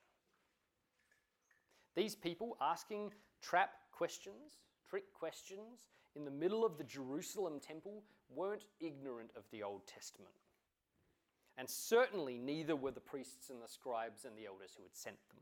These 1.95 2.17
people 2.17 2.57
asking 2.61 3.13
trap 3.41 3.71
questions, 3.93 4.59
trick 4.91 5.15
questions, 5.15 5.87
in 6.17 6.25
the 6.25 6.31
middle 6.31 6.65
of 6.65 6.77
the 6.77 6.83
Jerusalem 6.83 7.61
temple 7.61 8.03
weren't 8.35 8.65
ignorant 8.81 9.31
of 9.37 9.45
the 9.51 9.63
Old 9.63 9.87
Testament. 9.87 10.35
And 11.57 11.69
certainly 11.69 12.39
neither 12.39 12.77
were 12.77 12.93
the 12.93 13.01
priests 13.01 13.51
and 13.51 13.61
the 13.61 13.69
scribes 13.69 14.25
and 14.25 14.37
the 14.37 14.47
elders 14.47 14.75
who 14.77 14.85
had 14.85 14.95
sent 14.95 15.17
them. 15.29 15.41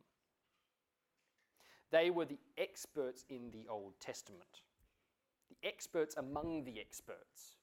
They 1.90 2.10
were 2.10 2.24
the 2.24 2.38
experts 2.58 3.24
in 3.28 3.50
the 3.50 3.66
Old 3.70 3.92
Testament, 4.00 4.62
the 5.48 5.68
experts 5.68 6.16
among 6.16 6.64
the 6.64 6.80
experts. 6.80 7.56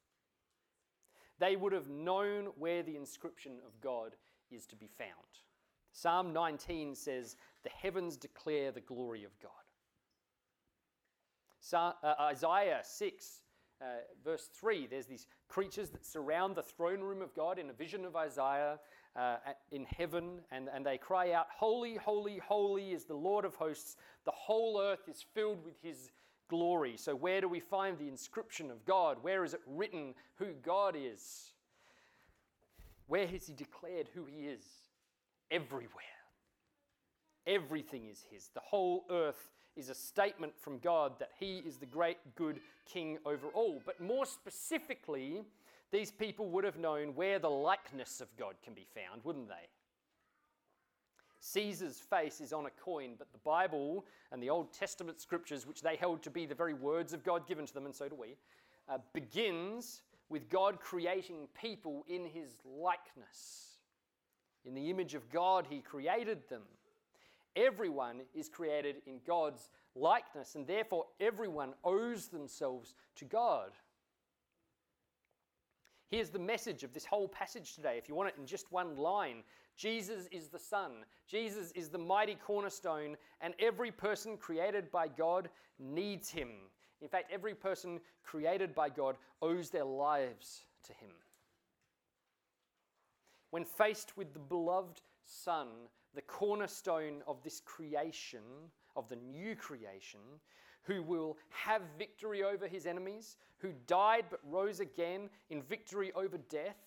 They 1.39 1.55
would 1.55 1.73
have 1.73 1.89
known 1.89 2.47
where 2.57 2.83
the 2.83 2.95
inscription 2.95 3.53
of 3.65 3.81
God 3.81 4.15
is 4.51 4.65
to 4.67 4.75
be 4.75 4.87
found. 4.97 5.09
Psalm 5.91 6.31
19 6.31 6.95
says, 6.95 7.35
The 7.63 7.69
heavens 7.69 8.17
declare 8.17 8.71
the 8.71 8.81
glory 8.81 9.23
of 9.23 9.31
God. 9.39 9.51
Uh, 11.73 12.13
Isaiah 12.19 12.81
6, 12.83 13.41
uh, 13.81 13.85
verse 14.23 14.49
3, 14.53 14.87
there's 14.87 15.05
these 15.05 15.27
creatures 15.47 15.89
that 15.89 16.05
surround 16.05 16.55
the 16.55 16.63
throne 16.63 17.01
room 17.01 17.21
of 17.21 17.33
God 17.35 17.59
in 17.59 17.69
a 17.69 17.73
vision 17.73 18.05
of 18.05 18.15
Isaiah 18.15 18.79
uh, 19.15 19.37
in 19.71 19.85
heaven, 19.85 20.39
and, 20.51 20.69
and 20.73 20.85
they 20.85 20.97
cry 20.97 21.31
out, 21.33 21.47
Holy, 21.55 21.95
holy, 21.95 22.39
holy 22.39 22.91
is 22.91 23.05
the 23.05 23.13
Lord 23.13 23.45
of 23.45 23.55
hosts. 23.55 23.97
The 24.25 24.31
whole 24.31 24.81
earth 24.81 25.07
is 25.09 25.25
filled 25.33 25.63
with 25.63 25.75
his 25.81 26.11
glory. 26.49 26.97
So, 26.97 27.15
where 27.15 27.41
do 27.41 27.49
we 27.49 27.59
find 27.59 27.97
the 27.97 28.07
inscription 28.07 28.71
of 28.71 28.85
God? 28.85 29.17
Where 29.21 29.43
is 29.43 29.53
it 29.53 29.61
written 29.67 30.13
who 30.35 30.53
God 30.63 30.95
is? 30.97 31.51
Where 33.07 33.27
has 33.27 33.47
he 33.47 33.53
declared 33.53 34.09
who 34.13 34.25
he 34.25 34.47
is? 34.47 34.63
Everywhere. 35.51 35.89
Everything 37.45 38.07
is 38.09 38.23
his. 38.31 38.49
The 38.53 38.61
whole 38.61 39.05
earth 39.11 39.51
is 39.75 39.89
a 39.89 39.95
statement 39.95 40.53
from 40.57 40.79
God 40.79 41.13
that 41.19 41.31
he 41.39 41.57
is 41.59 41.77
the 41.77 41.85
great 41.85 42.17
good 42.35 42.59
king 42.85 43.17
over 43.25 43.47
all. 43.47 43.81
But 43.85 43.99
more 43.99 44.25
specifically, 44.25 45.41
these 45.91 46.11
people 46.11 46.49
would 46.49 46.63
have 46.63 46.77
known 46.77 47.15
where 47.15 47.39
the 47.39 47.49
likeness 47.49 48.21
of 48.21 48.35
God 48.37 48.55
can 48.63 48.73
be 48.73 48.87
found, 48.93 49.23
wouldn't 49.23 49.47
they? 49.47 49.67
Caesar's 51.39 51.99
face 51.99 52.39
is 52.39 52.53
on 52.53 52.65
a 52.65 52.83
coin, 52.83 53.15
but 53.17 53.31
the 53.33 53.39
Bible 53.39 54.05
and 54.31 54.41
the 54.41 54.49
Old 54.49 54.71
Testament 54.71 55.19
scriptures, 55.19 55.67
which 55.67 55.81
they 55.81 55.97
held 55.97 56.23
to 56.23 56.29
be 56.29 56.45
the 56.45 56.55
very 56.55 56.73
words 56.73 57.11
of 57.11 57.23
God 57.23 57.47
given 57.47 57.65
to 57.65 57.73
them, 57.73 57.85
and 57.85 57.93
so 57.93 58.07
do 58.07 58.15
we, 58.15 58.37
uh, 58.87 58.97
begins 59.13 60.01
with 60.29 60.49
God 60.49 60.79
creating 60.79 61.47
people 61.59 62.05
in 62.07 62.25
his 62.25 62.55
likeness. 62.65 63.77
In 64.65 64.73
the 64.73 64.89
image 64.89 65.15
of 65.15 65.29
God, 65.29 65.67
he 65.69 65.79
created 65.79 66.47
them. 66.49 66.61
Everyone 67.55 68.21
is 68.33 68.49
created 68.49 68.97
in 69.05 69.19
God's 69.25 69.69
likeness, 69.95 70.55
and 70.55 70.65
therefore 70.65 71.05
everyone 71.19 71.73
owes 71.83 72.27
themselves 72.27 72.95
to 73.15 73.25
God. 73.25 73.71
Here's 76.09 76.29
the 76.29 76.39
message 76.39 76.83
of 76.83 76.93
this 76.93 77.05
whole 77.05 77.27
passage 77.27 77.73
today. 77.73 77.95
If 77.97 78.07
you 78.07 78.15
want 78.15 78.29
it 78.29 78.35
in 78.39 78.45
just 78.45 78.71
one 78.71 78.97
line, 78.97 79.43
Jesus 79.75 80.27
is 80.31 80.47
the 80.47 80.59
Son. 80.59 80.91
Jesus 81.27 81.71
is 81.71 81.89
the 81.89 81.97
mighty 81.97 82.35
cornerstone, 82.35 83.17
and 83.41 83.53
every 83.59 83.91
person 83.91 84.37
created 84.37 84.91
by 84.91 85.07
God 85.07 85.49
needs 85.79 86.29
him. 86.29 86.49
In 87.01 87.07
fact, 87.07 87.31
every 87.33 87.55
person 87.55 87.99
created 88.23 88.75
by 88.75 88.89
God 88.89 89.15
owes 89.41 89.69
their 89.69 89.85
lives 89.85 90.65
to 90.85 90.93
him. 90.93 91.11
When 93.49 93.65
faced 93.65 94.15
with 94.15 94.33
the 94.33 94.39
beloved 94.39 95.01
Son, 95.25 95.67
the 96.15 96.21
cornerstone 96.21 97.21
of 97.27 97.41
this 97.43 97.61
creation, 97.61 98.41
of 98.95 99.09
the 99.09 99.15
new 99.15 99.55
creation, 99.55 100.19
who 100.83 101.01
will 101.01 101.37
have 101.49 101.81
victory 101.97 102.43
over 102.43 102.67
his 102.67 102.85
enemies, 102.85 103.37
who 103.59 103.71
died 103.87 104.25
but 104.29 104.39
rose 104.49 104.79
again 104.79 105.29
in 105.49 105.61
victory 105.61 106.11
over 106.15 106.37
death, 106.49 106.77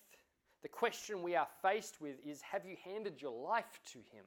the 0.61 0.69
question 0.69 1.23
we 1.23 1.35
are 1.35 1.47
faced 1.61 2.01
with 2.01 2.15
is 2.25 2.41
Have 2.41 2.65
you 2.65 2.75
handed 2.83 3.21
your 3.21 3.31
life 3.31 3.79
to 3.93 3.99
him? 3.99 4.25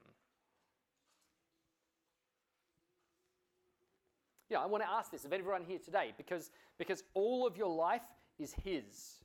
Yeah, 4.49 4.59
I 4.59 4.65
want 4.65 4.83
to 4.83 4.89
ask 4.89 5.11
this 5.11 5.23
of 5.23 5.31
everyone 5.31 5.63
here 5.63 5.79
today 5.79 6.11
because, 6.17 6.51
because 6.77 7.03
all 7.13 7.47
of 7.47 7.55
your 7.55 7.73
life 7.73 8.01
is 8.37 8.53
his. 8.63 9.21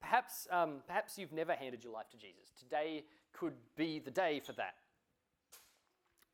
Perhaps, 0.00 0.46
um, 0.52 0.76
perhaps 0.86 1.18
you've 1.18 1.32
never 1.32 1.54
handed 1.54 1.82
your 1.82 1.92
life 1.92 2.08
to 2.10 2.16
Jesus. 2.16 2.52
Today 2.56 3.02
could 3.32 3.54
be 3.76 3.98
the 3.98 4.12
day 4.12 4.40
for 4.44 4.52
that. 4.52 4.74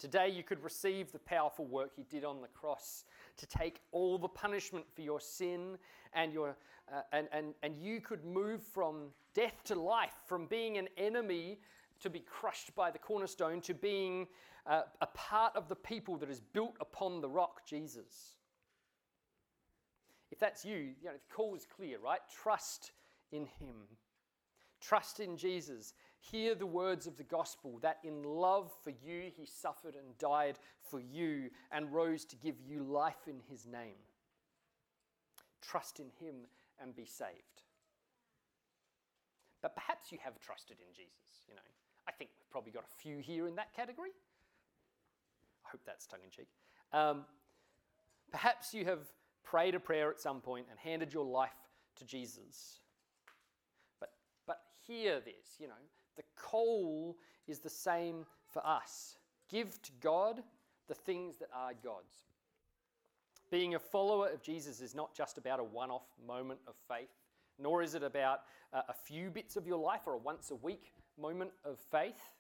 Today, 0.04 0.28
you 0.28 0.42
could 0.42 0.62
receive 0.62 1.12
the 1.12 1.18
powerful 1.18 1.64
work 1.64 1.92
he 1.96 2.02
did 2.10 2.26
on 2.26 2.42
the 2.42 2.48
cross 2.48 3.04
to 3.38 3.46
take 3.46 3.80
all 3.90 4.18
the 4.18 4.28
punishment 4.28 4.84
for 4.94 5.00
your 5.00 5.18
sin, 5.18 5.78
and, 6.12 6.30
your, 6.30 6.58
uh, 6.92 7.00
and, 7.10 7.26
and, 7.32 7.54
and 7.62 7.74
you 7.74 8.02
could 8.02 8.22
move 8.22 8.62
from 8.62 9.06
death 9.32 9.64
to 9.64 9.74
life, 9.74 10.12
from 10.26 10.44
being 10.44 10.76
an 10.76 10.88
enemy 10.98 11.58
to 12.00 12.10
be 12.10 12.20
crushed 12.20 12.74
by 12.74 12.90
the 12.90 12.98
cornerstone, 12.98 13.62
to 13.62 13.72
being 13.72 14.26
uh, 14.66 14.82
a 15.00 15.06
part 15.06 15.56
of 15.56 15.70
the 15.70 15.74
people 15.74 16.18
that 16.18 16.28
is 16.28 16.42
built 16.52 16.76
upon 16.82 17.22
the 17.22 17.28
rock, 17.30 17.66
Jesus. 17.66 18.36
If 20.30 20.38
that's 20.38 20.66
you, 20.66 20.76
you 21.00 21.06
know, 21.06 21.12
the 21.12 21.34
call 21.34 21.54
is 21.54 21.64
clear, 21.64 21.96
right? 21.98 22.20
Trust 22.42 22.92
in 23.32 23.46
him. 23.46 23.76
Trust 24.82 25.20
in 25.20 25.38
Jesus. 25.38 25.94
Hear 26.30 26.54
the 26.54 26.66
words 26.66 27.06
of 27.06 27.16
the 27.16 27.24
gospel 27.24 27.78
that 27.82 27.98
in 28.02 28.22
love 28.22 28.72
for 28.82 28.90
you 28.90 29.30
he 29.36 29.44
suffered 29.44 29.94
and 29.94 30.16
died 30.18 30.58
for 30.90 30.98
you 30.98 31.50
and 31.70 31.92
rose 31.92 32.24
to 32.26 32.36
give 32.36 32.56
you 32.66 32.82
life 32.82 33.28
in 33.28 33.40
his 33.50 33.66
name. 33.66 34.00
Trust 35.60 36.00
in 36.00 36.06
him 36.18 36.36
and 36.80 36.96
be 36.96 37.04
saved. 37.04 37.62
But 39.60 39.74
perhaps 39.74 40.12
you 40.12 40.18
have 40.22 40.38
trusted 40.40 40.76
in 40.80 40.94
Jesus, 40.94 41.44
you 41.48 41.54
know. 41.54 41.60
I 42.08 42.12
think 42.12 42.30
we've 42.38 42.50
probably 42.50 42.72
got 42.72 42.84
a 42.84 43.02
few 43.02 43.18
here 43.18 43.46
in 43.46 43.56
that 43.56 43.74
category. 43.74 44.10
I 45.66 45.70
hope 45.72 45.80
that's 45.84 46.06
tongue 46.06 46.20
in 46.24 46.30
cheek. 46.30 46.48
Um, 46.92 47.24
perhaps 48.30 48.72
you 48.72 48.84
have 48.86 49.00
prayed 49.42 49.74
a 49.74 49.80
prayer 49.80 50.10
at 50.10 50.20
some 50.20 50.40
point 50.40 50.66
and 50.70 50.78
handed 50.78 51.12
your 51.12 51.24
life 51.24 51.50
to 51.96 52.04
Jesus. 52.04 52.80
But, 54.00 54.10
but 54.46 54.60
hear 54.86 55.20
this, 55.20 55.56
you 55.58 55.68
know, 55.68 55.74
the 56.16 56.22
call 56.36 57.16
is 57.46 57.58
the 57.58 57.70
same 57.70 58.26
for 58.46 58.64
us. 58.66 59.18
Give 59.50 59.80
to 59.82 59.92
God 60.00 60.42
the 60.88 60.94
things 60.94 61.36
that 61.36 61.48
are 61.54 61.72
God's. 61.82 62.26
Being 63.50 63.74
a 63.74 63.78
follower 63.78 64.28
of 64.28 64.42
Jesus 64.42 64.80
is 64.80 64.94
not 64.94 65.14
just 65.14 65.38
about 65.38 65.60
a 65.60 65.64
one 65.64 65.90
off 65.90 66.06
moment 66.26 66.60
of 66.66 66.74
faith, 66.88 67.10
nor 67.58 67.82
is 67.82 67.94
it 67.94 68.02
about 68.02 68.40
uh, 68.72 68.82
a 68.88 68.92
few 68.92 69.30
bits 69.30 69.56
of 69.56 69.66
your 69.66 69.78
life 69.78 70.02
or 70.06 70.14
a 70.14 70.18
once 70.18 70.50
a 70.50 70.56
week 70.56 70.92
moment 71.18 71.52
of 71.64 71.78
faith. 71.90 72.32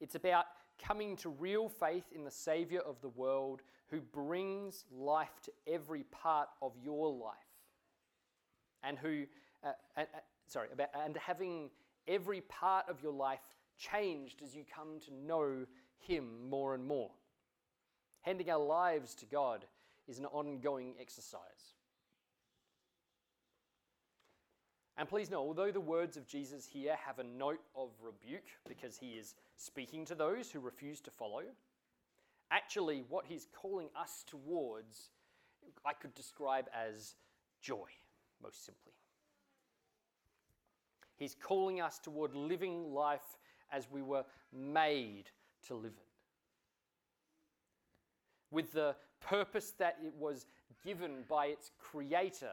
It's 0.00 0.14
about 0.14 0.46
coming 0.82 1.16
to 1.16 1.28
real 1.28 1.68
faith 1.68 2.06
in 2.12 2.24
the 2.24 2.30
Savior 2.30 2.80
of 2.80 3.00
the 3.00 3.10
world 3.10 3.62
who 3.88 4.00
brings 4.00 4.84
life 4.90 5.40
to 5.44 5.52
every 5.66 6.04
part 6.04 6.48
of 6.60 6.72
your 6.82 7.12
life. 7.12 7.36
And 8.82 8.98
who, 8.98 9.24
uh, 9.62 9.72
uh, 9.96 10.04
sorry, 10.48 10.68
about, 10.72 10.88
and 11.04 11.16
having 11.16 11.70
every 12.06 12.40
part 12.42 12.88
of 12.88 13.02
your 13.02 13.12
life 13.12 13.40
changed 13.78 14.42
as 14.42 14.54
you 14.54 14.64
come 14.74 15.00
to 15.06 15.14
know 15.14 15.66
Him 15.98 16.48
more 16.48 16.74
and 16.74 16.84
more. 16.84 17.10
Handing 18.22 18.50
our 18.50 18.64
lives 18.64 19.14
to 19.16 19.26
God 19.26 19.64
is 20.08 20.18
an 20.18 20.26
ongoing 20.26 20.94
exercise. 21.00 21.74
And 24.96 25.08
please 25.08 25.30
know, 25.30 25.40
although 25.40 25.72
the 25.72 25.80
words 25.80 26.16
of 26.16 26.26
Jesus 26.26 26.66
here 26.66 26.96
have 27.04 27.18
a 27.18 27.24
note 27.24 27.60
of 27.74 27.90
rebuke 28.02 28.46
because 28.68 28.96
he 28.96 29.12
is 29.12 29.34
speaking 29.56 30.04
to 30.04 30.14
those 30.14 30.50
who 30.50 30.60
refuse 30.60 31.00
to 31.00 31.10
follow, 31.10 31.42
actually, 32.50 33.04
what 33.08 33.24
he's 33.26 33.46
calling 33.52 33.88
us 33.96 34.22
towards, 34.26 35.10
I 35.84 35.94
could 35.94 36.14
describe 36.14 36.66
as 36.74 37.14
joy, 37.60 37.88
most 38.42 38.66
simply. 38.66 38.91
He's 41.16 41.34
calling 41.34 41.80
us 41.80 41.98
toward 41.98 42.34
living 42.34 42.92
life 42.92 43.38
as 43.70 43.90
we 43.90 44.02
were 44.02 44.24
made 44.52 45.24
to 45.66 45.74
live 45.74 45.92
it. 45.96 46.08
With 48.50 48.72
the 48.72 48.94
purpose 49.20 49.72
that 49.78 49.96
it 50.04 50.12
was 50.18 50.46
given 50.84 51.24
by 51.28 51.46
its 51.46 51.70
creator 51.78 52.52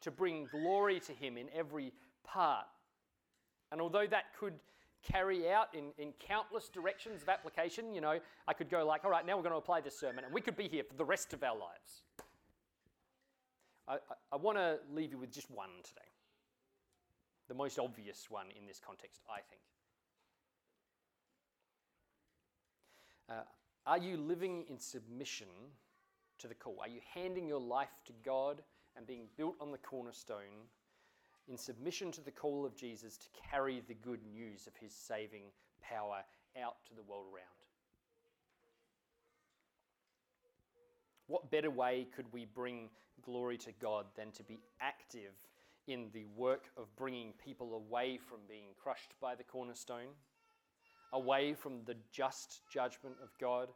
to 0.00 0.10
bring 0.10 0.46
glory 0.50 1.00
to 1.00 1.12
Him 1.12 1.36
in 1.36 1.46
every 1.54 1.92
part. 2.24 2.66
And 3.72 3.80
although 3.80 4.06
that 4.06 4.24
could 4.38 4.54
carry 5.02 5.50
out 5.50 5.68
in, 5.74 5.90
in 5.98 6.12
countless 6.18 6.68
directions 6.68 7.22
of 7.22 7.28
application, 7.28 7.94
you 7.94 8.00
know, 8.00 8.18
I 8.48 8.52
could 8.54 8.70
go 8.70 8.86
like, 8.86 9.04
all 9.04 9.10
right, 9.10 9.26
now 9.26 9.36
we're 9.36 9.42
going 9.42 9.52
to 9.52 9.58
apply 9.58 9.80
this 9.82 9.98
sermon, 9.98 10.24
and 10.24 10.32
we 10.32 10.40
could 10.40 10.56
be 10.56 10.68
here 10.68 10.84
for 10.84 10.94
the 10.94 11.04
rest 11.04 11.34
of 11.34 11.42
our 11.42 11.56
lives. 11.56 12.02
I, 13.86 13.94
I, 13.94 13.98
I 14.32 14.36
want 14.36 14.56
to 14.56 14.78
leave 14.94 15.12
you 15.12 15.18
with 15.18 15.30
just 15.30 15.50
one 15.50 15.68
today 15.82 16.13
the 17.48 17.54
most 17.54 17.78
obvious 17.78 18.26
one 18.30 18.46
in 18.58 18.66
this 18.66 18.80
context, 18.84 19.20
I 19.28 19.40
think. 19.48 19.60
Uh, 23.30 23.42
are 23.86 23.98
you 23.98 24.16
living 24.16 24.64
in 24.68 24.78
submission 24.78 25.48
to 26.38 26.48
the 26.48 26.54
call? 26.54 26.78
Are 26.80 26.88
you 26.88 27.00
handing 27.14 27.46
your 27.46 27.60
life 27.60 28.02
to 28.06 28.12
God 28.24 28.62
and 28.96 29.06
being 29.06 29.26
built 29.36 29.56
on 29.60 29.72
the 29.72 29.78
cornerstone 29.78 30.68
in 31.48 31.56
submission 31.56 32.10
to 32.12 32.22
the 32.22 32.30
call 32.30 32.64
of 32.64 32.74
Jesus 32.74 33.16
to 33.18 33.26
carry 33.50 33.82
the 33.86 33.94
good 33.94 34.20
news 34.32 34.66
of 34.66 34.74
his 34.76 34.92
saving 34.92 35.44
power 35.82 36.22
out 36.62 36.76
to 36.86 36.94
the 36.94 37.02
world 37.02 37.26
around? 37.32 37.44
What 41.26 41.50
better 41.50 41.70
way 41.70 42.06
could 42.14 42.26
we 42.32 42.44
bring 42.44 42.90
glory 43.22 43.56
to 43.58 43.72
God 43.80 44.06
than 44.16 44.30
to 44.32 44.42
be 44.42 44.58
active 44.80 45.32
in 45.86 46.08
the 46.12 46.24
work 46.36 46.70
of 46.76 46.94
bringing 46.96 47.32
people 47.44 47.74
away 47.74 48.18
from 48.18 48.38
being 48.48 48.68
crushed 48.82 49.14
by 49.20 49.34
the 49.34 49.44
cornerstone, 49.44 50.14
away 51.12 51.54
from 51.54 51.84
the 51.84 51.96
just 52.10 52.62
judgment 52.70 53.16
of 53.22 53.30
God, 53.38 53.68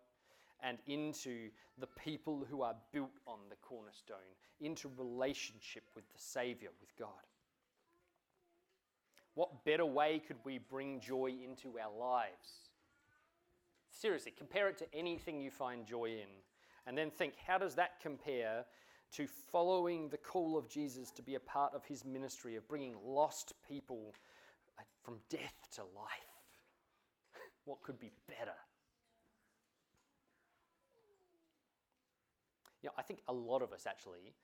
and 0.63 0.79
into 0.87 1.51
the 1.79 1.87
people 1.87 2.45
who 2.51 2.63
are 2.63 2.75
built 2.93 3.21
on 3.27 3.39
the 3.49 3.57
cornerstone, 3.57 4.17
into 4.61 4.91
relationship 4.97 5.85
with 5.95 6.05
the 6.13 6.19
Saviour, 6.19 6.73
with 6.81 6.97
God. 6.99 7.09
What 9.35 9.65
better 9.65 9.87
way 9.87 10.21
could 10.27 10.39
we 10.45 10.59
bring 10.59 10.99
joy 10.99 11.27
into 11.45 11.79
our 11.79 11.97
lives? 11.97 12.71
Seriously, 13.91 14.33
compare 14.37 14.69
it 14.69 14.79
to 14.79 14.95
anything 14.95 15.41
you 15.41 15.51
find 15.51 15.87
joy 15.87 16.07
in, 16.07 16.29
and 16.87 16.99
then 16.99 17.11
think 17.11 17.35
how 17.47 17.59
does 17.59 17.77
that 17.77 18.01
compare 18.03 18.65
to 19.13 19.27
following 19.27 20.09
the 20.09 20.17
call 20.17 20.57
of 20.57 20.69
Jesus 20.69 21.11
to 21.13 21.23
be 21.23 21.35
a 21.35 21.41
part 21.41 21.75
of 21.75 21.85
his 21.85 22.05
ministry 22.05 22.57
of 22.57 22.69
bringing 22.69 22.95
lost 23.05 23.53
people 23.67 24.15
uh, 24.79 24.83
from 25.03 25.17
death 25.31 25.69
to 25.75 25.83
life. 25.83 26.43
what 27.65 27.83
could 27.83 27.99
be 27.99 28.11
better? 28.27 28.57
You 32.83 32.89
know, 32.89 32.95
I 32.97 33.03
think 33.03 33.21
a 33.29 33.33
lot 33.33 33.63
of 33.63 33.73
us 33.73 33.87
actually, 33.89 34.35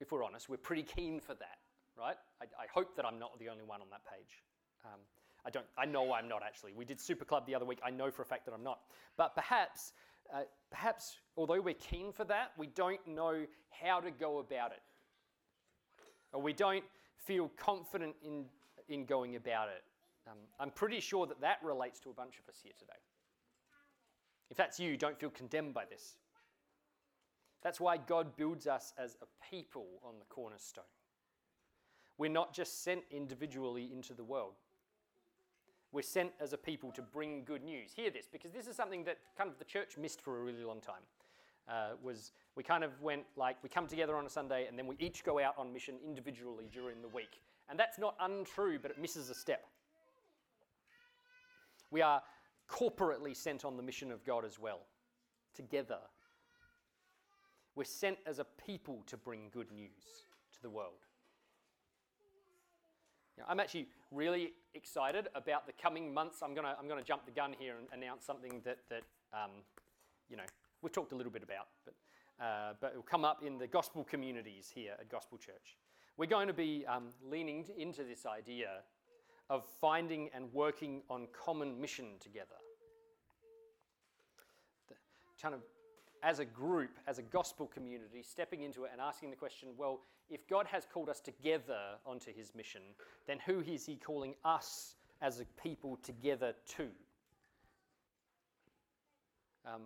if 0.00 0.10
we're 0.10 0.24
honest, 0.24 0.48
we're 0.48 0.56
pretty 0.56 0.84
keen 0.84 1.20
for 1.20 1.34
that, 1.34 1.58
right? 1.98 2.16
I, 2.40 2.44
I 2.44 2.66
hope 2.72 2.96
that 2.96 3.04
I'm 3.04 3.18
not 3.18 3.38
the 3.38 3.48
only 3.48 3.64
one 3.64 3.82
on 3.82 3.88
that 3.90 4.02
page. 4.04 4.42
Um, 4.84 5.00
I 5.44 5.50
don't. 5.50 5.66
I 5.76 5.86
know 5.86 6.12
I'm 6.12 6.28
not 6.28 6.42
actually. 6.44 6.72
We 6.72 6.84
did 6.84 7.00
Super 7.00 7.24
Club 7.24 7.46
the 7.46 7.54
other 7.54 7.64
week. 7.64 7.78
I 7.84 7.90
know 7.90 8.10
for 8.10 8.22
a 8.22 8.26
fact 8.26 8.44
that 8.46 8.52
I'm 8.52 8.62
not. 8.62 8.80
But 9.16 9.34
perhaps 9.34 9.92
uh, 10.34 10.42
perhaps, 10.70 11.16
although 11.36 11.60
we're 11.60 11.74
keen 11.74 12.12
for 12.12 12.24
that, 12.24 12.52
we 12.56 12.66
don't 12.68 13.06
know 13.06 13.46
how 13.70 14.00
to 14.00 14.10
go 14.10 14.38
about 14.38 14.72
it. 14.72 14.82
Or 16.32 16.42
we 16.42 16.52
don't 16.52 16.84
feel 17.16 17.50
confident 17.56 18.14
in, 18.22 18.44
in 18.88 19.04
going 19.04 19.36
about 19.36 19.68
it. 19.68 19.82
Um, 20.26 20.38
I'm 20.60 20.70
pretty 20.70 21.00
sure 21.00 21.26
that 21.26 21.40
that 21.40 21.58
relates 21.62 22.00
to 22.00 22.10
a 22.10 22.12
bunch 22.12 22.38
of 22.38 22.48
us 22.48 22.60
here 22.62 22.72
today. 22.78 22.92
If 24.50 24.56
that's 24.56 24.78
you, 24.78 24.96
don't 24.96 25.18
feel 25.18 25.30
condemned 25.30 25.74
by 25.74 25.84
this. 25.84 26.16
That's 27.62 27.80
why 27.80 27.96
God 27.96 28.36
builds 28.36 28.66
us 28.66 28.92
as 28.98 29.16
a 29.20 29.26
people 29.50 29.86
on 30.04 30.14
the 30.18 30.24
cornerstone. 30.26 30.84
We're 32.16 32.30
not 32.30 32.54
just 32.54 32.82
sent 32.82 33.02
individually 33.10 33.90
into 33.92 34.14
the 34.14 34.24
world. 34.24 34.54
We're 35.92 36.02
sent 36.02 36.32
as 36.40 36.52
a 36.52 36.58
people 36.58 36.92
to 36.92 37.02
bring 37.02 37.44
good 37.44 37.64
news. 37.64 37.92
Hear 37.94 38.10
this, 38.10 38.28
because 38.30 38.52
this 38.52 38.66
is 38.66 38.76
something 38.76 39.04
that 39.04 39.18
kind 39.36 39.50
of 39.50 39.58
the 39.58 39.64
church 39.64 39.96
missed 39.96 40.20
for 40.20 40.40
a 40.40 40.42
really 40.42 40.64
long 40.64 40.80
time. 40.80 41.02
Uh, 41.68 41.96
was 42.02 42.32
we 42.56 42.62
kind 42.62 42.82
of 42.82 43.00
went 43.02 43.24
like 43.36 43.56
we 43.62 43.68
come 43.68 43.86
together 43.86 44.16
on 44.16 44.24
a 44.24 44.30
Sunday 44.30 44.66
and 44.66 44.78
then 44.78 44.86
we 44.86 44.96
each 44.98 45.22
go 45.22 45.38
out 45.38 45.54
on 45.58 45.70
mission 45.70 45.96
individually 46.04 46.70
during 46.72 47.02
the 47.02 47.08
week. 47.08 47.42
And 47.68 47.78
that's 47.78 47.98
not 47.98 48.14
untrue, 48.20 48.78
but 48.80 48.90
it 48.90 48.98
misses 48.98 49.28
a 49.28 49.34
step. 49.34 49.66
We 51.90 52.00
are 52.00 52.22
corporately 52.68 53.36
sent 53.36 53.64
on 53.64 53.76
the 53.76 53.82
mission 53.82 54.10
of 54.10 54.24
God 54.24 54.44
as 54.44 54.58
well, 54.58 54.80
together. 55.54 55.98
We're 57.74 57.84
sent 57.84 58.18
as 58.26 58.38
a 58.38 58.46
people 58.66 59.02
to 59.06 59.16
bring 59.16 59.50
good 59.52 59.70
news 59.70 60.24
to 60.54 60.62
the 60.62 60.70
world. 60.70 61.04
You 63.36 63.42
know, 63.42 63.46
I'm 63.48 63.60
actually 63.60 63.88
really 64.10 64.52
excited 64.78 65.28
about 65.34 65.66
the 65.66 65.72
coming 65.72 66.14
months. 66.14 66.40
I'm 66.40 66.54
to 66.54 66.76
I'm 66.78 66.88
gonna 66.88 67.02
jump 67.02 67.26
the 67.26 67.32
gun 67.32 67.54
here 67.58 67.74
and 67.78 67.88
announce 67.92 68.24
something 68.24 68.62
that, 68.64 68.78
that 68.88 69.02
um, 69.34 69.50
you 70.30 70.36
know, 70.36 70.44
we've 70.80 70.92
talked 70.92 71.12
a 71.12 71.16
little 71.16 71.32
bit 71.32 71.42
about, 71.42 71.66
but, 71.84 71.94
uh, 72.42 72.72
but 72.80 72.92
it 72.92 72.96
will 72.96 73.02
come 73.02 73.24
up 73.24 73.42
in 73.44 73.58
the 73.58 73.66
gospel 73.66 74.04
communities 74.04 74.70
here 74.72 74.92
at 74.98 75.10
Gospel 75.10 75.36
Church. 75.36 75.76
We're 76.16 76.26
going 76.26 76.46
to 76.46 76.54
be 76.54 76.84
um, 76.86 77.08
leaning 77.28 77.66
into 77.76 78.04
this 78.04 78.24
idea 78.24 78.68
of 79.50 79.64
finding 79.80 80.30
and 80.32 80.52
working 80.52 81.02
on 81.10 81.26
common 81.32 81.80
mission 81.80 82.06
together. 82.20 82.56
The, 84.88 84.94
kind 85.42 85.54
of 85.54 85.60
as 86.22 86.38
a 86.38 86.44
group, 86.44 86.90
as 87.06 87.18
a 87.18 87.22
gospel 87.22 87.66
community, 87.66 88.22
stepping 88.22 88.62
into 88.62 88.84
it 88.84 88.90
and 88.92 89.00
asking 89.00 89.30
the 89.30 89.36
question 89.36 89.68
well, 89.76 90.00
if 90.30 90.46
God 90.48 90.66
has 90.66 90.86
called 90.92 91.08
us 91.08 91.20
together 91.20 91.78
onto 92.04 92.32
his 92.32 92.54
mission, 92.54 92.82
then 93.26 93.38
who 93.46 93.60
is 93.60 93.86
he 93.86 93.96
calling 93.96 94.34
us 94.44 94.96
as 95.22 95.40
a 95.40 95.44
people 95.62 95.98
together 96.02 96.54
to? 96.76 96.88
Um, 99.66 99.82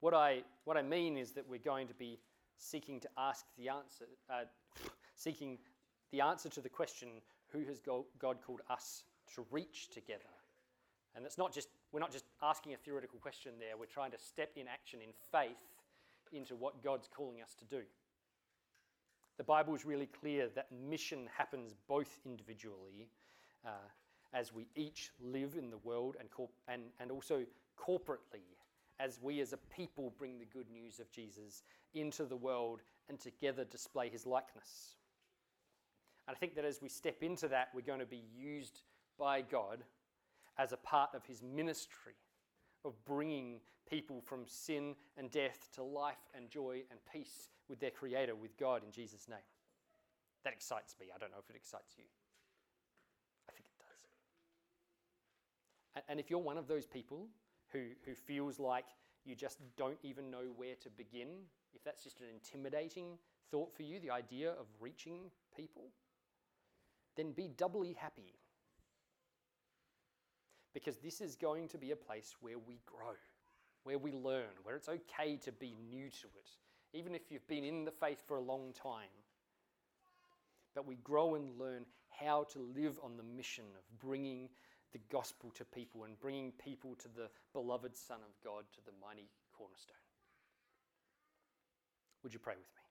what, 0.00 0.14
I, 0.14 0.42
what 0.64 0.76
I 0.76 0.82
mean 0.82 1.16
is 1.16 1.32
that 1.32 1.48
we're 1.48 1.58
going 1.58 1.88
to 1.88 1.94
be 1.94 2.18
seeking 2.58 3.00
to 3.00 3.08
ask 3.16 3.46
the 3.56 3.68
answer, 3.68 4.06
uh, 4.28 4.44
seeking 5.14 5.58
the 6.12 6.20
answer 6.20 6.48
to 6.48 6.60
the 6.60 6.68
question 6.68 7.08
who 7.52 7.64
has 7.64 7.80
God 7.80 8.36
called 8.44 8.60
us 8.68 9.04
to 9.34 9.44
reach 9.50 9.90
together? 9.90 10.22
And 11.14 11.26
it's 11.26 11.38
not 11.38 11.52
just, 11.52 11.68
we're 11.92 12.00
not 12.00 12.12
just 12.12 12.24
asking 12.42 12.74
a 12.74 12.76
theoretical 12.76 13.18
question 13.18 13.52
there, 13.58 13.76
we're 13.78 13.86
trying 13.86 14.12
to 14.12 14.18
step 14.18 14.52
in 14.56 14.68
action 14.68 15.00
in 15.02 15.10
faith 15.32 15.58
into 16.32 16.54
what 16.54 16.82
God's 16.82 17.08
calling 17.08 17.42
us 17.42 17.54
to 17.58 17.64
do. 17.64 17.82
The 19.36 19.44
Bible 19.44 19.74
is 19.74 19.84
really 19.84 20.06
clear 20.06 20.48
that 20.54 20.68
mission 20.70 21.28
happens 21.36 21.74
both 21.88 22.18
individually 22.24 23.08
uh, 23.66 23.88
as 24.32 24.52
we 24.52 24.68
each 24.76 25.10
live 25.20 25.56
in 25.58 25.70
the 25.70 25.78
world 25.78 26.16
and, 26.20 26.30
corp- 26.30 26.52
and, 26.68 26.82
and 27.00 27.10
also 27.10 27.44
corporately 27.78 28.44
as 29.00 29.18
we 29.22 29.40
as 29.40 29.52
a 29.52 29.56
people 29.74 30.12
bring 30.18 30.38
the 30.38 30.44
good 30.44 30.70
news 30.70 31.00
of 31.00 31.10
Jesus 31.10 31.62
into 31.94 32.24
the 32.24 32.36
world 32.36 32.82
and 33.08 33.18
together 33.18 33.64
display 33.64 34.08
his 34.08 34.26
likeness. 34.26 34.96
And 36.28 36.36
I 36.36 36.38
think 36.38 36.54
that 36.54 36.64
as 36.64 36.80
we 36.82 36.88
step 36.88 37.22
into 37.22 37.48
that, 37.48 37.70
we're 37.74 37.80
going 37.80 38.00
to 38.00 38.06
be 38.06 38.22
used 38.36 38.82
by 39.18 39.40
God 39.40 39.82
as 40.60 40.72
a 40.72 40.76
part 40.76 41.10
of 41.14 41.24
his 41.24 41.42
ministry 41.42 42.12
of 42.84 42.92
bringing 43.06 43.60
people 43.88 44.20
from 44.20 44.40
sin 44.46 44.94
and 45.16 45.30
death 45.30 45.68
to 45.74 45.82
life 45.82 46.28
and 46.36 46.50
joy 46.50 46.82
and 46.90 47.00
peace 47.10 47.48
with 47.68 47.80
their 47.80 47.90
Creator, 47.90 48.34
with 48.36 48.58
God 48.58 48.84
in 48.84 48.92
Jesus' 48.92 49.26
name. 49.26 49.38
That 50.44 50.52
excites 50.52 50.96
me. 51.00 51.06
I 51.14 51.18
don't 51.18 51.30
know 51.30 51.38
if 51.42 51.48
it 51.48 51.56
excites 51.56 51.94
you. 51.96 52.04
I 53.48 53.52
think 53.52 53.64
it 53.66 53.78
does. 55.96 56.04
And 56.08 56.20
if 56.20 56.28
you're 56.30 56.38
one 56.38 56.58
of 56.58 56.68
those 56.68 56.86
people 56.86 57.26
who, 57.72 57.86
who 58.04 58.14
feels 58.14 58.58
like 58.58 58.84
you 59.24 59.34
just 59.34 59.58
don't 59.78 59.98
even 60.02 60.30
know 60.30 60.52
where 60.56 60.74
to 60.82 60.90
begin, 60.90 61.28
if 61.74 61.82
that's 61.84 62.04
just 62.04 62.20
an 62.20 62.26
intimidating 62.32 63.18
thought 63.50 63.74
for 63.74 63.82
you, 63.82 63.98
the 63.98 64.10
idea 64.10 64.50
of 64.50 64.66
reaching 64.78 65.30
people, 65.56 65.84
then 67.16 67.32
be 67.32 67.48
doubly 67.48 67.94
happy 67.98 68.34
because 70.74 70.96
this 70.98 71.20
is 71.20 71.36
going 71.36 71.68
to 71.68 71.78
be 71.78 71.90
a 71.90 71.96
place 71.96 72.34
where 72.40 72.58
we 72.58 72.80
grow, 72.86 73.14
where 73.84 73.98
we 73.98 74.12
learn, 74.12 74.50
where 74.62 74.76
it's 74.76 74.88
okay 74.88 75.36
to 75.44 75.52
be 75.52 75.74
new 75.90 76.08
to 76.08 76.26
it, 76.26 76.50
even 76.92 77.14
if 77.14 77.22
you've 77.30 77.46
been 77.48 77.64
in 77.64 77.84
the 77.84 77.90
faith 77.90 78.22
for 78.26 78.36
a 78.36 78.42
long 78.42 78.72
time. 78.72 79.08
But 80.74 80.86
we 80.86 80.96
grow 80.96 81.34
and 81.34 81.58
learn 81.58 81.84
how 82.10 82.44
to 82.52 82.58
live 82.76 82.98
on 83.02 83.16
the 83.16 83.22
mission 83.22 83.64
of 83.76 83.98
bringing 84.06 84.48
the 84.92 85.00
gospel 85.10 85.50
to 85.56 85.64
people 85.64 86.04
and 86.04 86.18
bringing 86.20 86.52
people 86.52 86.94
to 86.96 87.08
the 87.08 87.28
beloved 87.52 87.96
Son 87.96 88.18
of 88.18 88.44
God, 88.44 88.64
to 88.74 88.80
the 88.84 88.92
mighty 89.00 89.28
cornerstone. 89.56 89.96
Would 92.22 92.32
you 92.32 92.38
pray 92.38 92.54
with 92.54 92.68
me? 92.76 92.89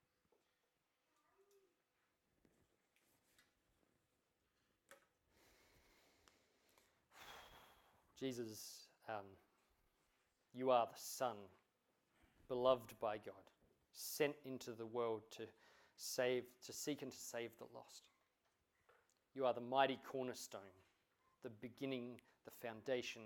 Jesus, 8.20 8.90
um, 9.08 9.26
you 10.54 10.72
are 10.72 10.86
the 10.86 11.00
Son, 11.00 11.36
beloved 12.50 12.94
by 13.00 13.16
God, 13.16 13.36
sent 13.94 14.36
into 14.46 14.72
the 14.72 14.86
world 14.86 15.22
to 15.38 15.44
save, 15.96 16.44
to 16.66 16.74
seek 16.74 17.02
and 17.02 17.12
to 17.12 17.18
save 17.18 17.52
the 17.58 17.66
lost. 17.74 18.04
You 19.36 19.46
are 19.46 19.54
the 19.54 19.62
mighty 19.62 20.00
cornerstone, 20.06 20.76
the 21.44 21.50
beginning, 21.50 22.20
the 22.44 22.68
foundation 22.68 23.22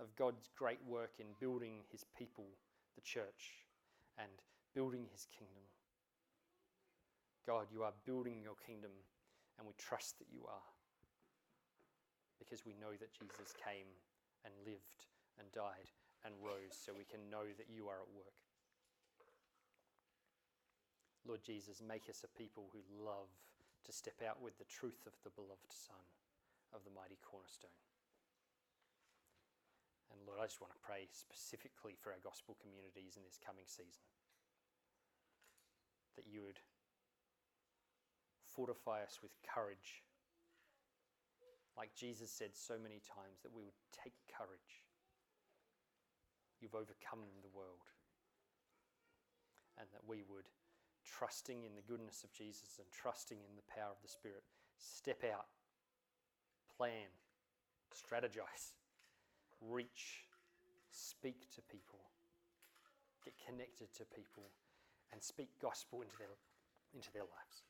of 0.00 0.14
God's 0.16 0.48
great 0.56 0.78
work 0.86 1.12
in 1.18 1.26
building 1.40 1.80
his 1.90 2.04
people, 2.16 2.46
the 2.94 3.02
church, 3.02 3.66
and 4.18 4.30
building 4.74 5.06
his 5.12 5.26
kingdom. 5.36 5.64
God, 7.46 7.66
you 7.72 7.82
are 7.82 7.92
building 8.06 8.40
your 8.42 8.56
kingdom, 8.66 8.92
and 9.58 9.66
we 9.66 9.74
trust 9.76 10.18
that 10.18 10.28
you 10.32 10.40
are 10.48 10.68
because 12.38 12.64
we 12.64 12.72
know 12.80 12.92
that 12.98 13.12
Jesus 13.12 13.52
came 13.52 13.88
and 14.44 14.54
lived 14.66 15.06
and 15.38 15.50
died 15.52 15.90
and 16.26 16.34
rose 16.42 16.74
so 16.74 16.90
we 16.94 17.06
can 17.06 17.30
know 17.30 17.46
that 17.56 17.70
you 17.70 17.86
are 17.86 18.02
at 18.02 18.16
work. 18.16 18.38
Lord 21.26 21.44
Jesus, 21.44 21.84
make 21.84 22.08
us 22.08 22.24
a 22.24 22.38
people 22.38 22.72
who 22.72 22.82
love 22.98 23.28
to 23.84 23.92
step 23.92 24.20
out 24.24 24.40
with 24.40 24.56
the 24.56 24.68
truth 24.68 25.04
of 25.06 25.14
the 25.22 25.34
beloved 25.36 25.70
Son 25.70 26.00
of 26.72 26.84
the 26.84 26.94
mighty 26.94 27.20
cornerstone. 27.20 27.74
And 30.08 30.20
Lord, 30.24 30.40
I 30.40 30.48
just 30.48 30.60
want 30.64 30.72
to 30.72 30.80
pray 30.80 31.04
specifically 31.12 31.96
for 32.00 32.16
our 32.16 32.22
gospel 32.24 32.56
communities 32.60 33.20
in 33.20 33.24
this 33.28 33.36
coming 33.36 33.68
season 33.68 34.08
that 36.16 36.26
you 36.26 36.42
would 36.42 36.58
fortify 38.42 39.04
us 39.04 39.20
with 39.22 39.30
courage 39.46 40.02
like 41.78 41.94
Jesus 41.94 42.34
said 42.34 42.58
so 42.58 42.74
many 42.74 42.98
times, 43.06 43.38
that 43.46 43.54
we 43.54 43.62
would 43.62 43.78
take 43.94 44.18
courage. 44.26 44.82
You've 46.58 46.74
overcome 46.74 47.22
the 47.38 47.54
world. 47.54 47.86
And 49.78 49.86
that 49.94 50.02
we 50.02 50.26
would, 50.26 50.50
trusting 51.06 51.62
in 51.62 51.78
the 51.78 51.86
goodness 51.86 52.26
of 52.26 52.34
Jesus 52.34 52.82
and 52.82 52.90
trusting 52.90 53.38
in 53.38 53.54
the 53.54 53.70
power 53.70 53.94
of 53.94 54.02
the 54.02 54.10
Spirit, 54.10 54.42
step 54.74 55.22
out, 55.22 55.46
plan, 56.74 57.14
strategize, 57.94 58.74
reach, 59.62 60.26
speak 60.90 61.46
to 61.54 61.62
people, 61.70 62.10
get 63.24 63.34
connected 63.38 63.94
to 63.94 64.04
people, 64.10 64.50
and 65.12 65.22
speak 65.22 65.48
gospel 65.62 66.02
into 66.02 66.18
their, 66.18 66.34
into 66.92 67.12
their 67.14 67.22
lives. 67.22 67.62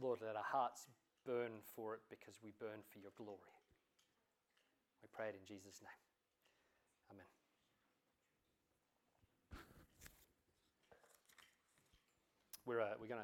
Lord, 0.00 0.18
let 0.26 0.34
our 0.34 0.42
hearts 0.42 0.88
burn 1.24 1.60
for 1.74 1.94
it 1.94 2.00
because 2.08 2.38
we 2.42 2.52
burn 2.60 2.84
for 2.92 2.98
your 2.98 3.12
glory. 3.16 3.56
We 5.02 5.08
pray 5.12 5.28
it 5.28 5.36
in 5.36 5.44
Jesus' 5.46 5.80
name. 5.80 6.00
Amen. 7.12 7.26
We're, 12.66 12.80
uh, 12.80 12.96
we're 12.98 13.06
going 13.06 13.20
to 13.20 13.22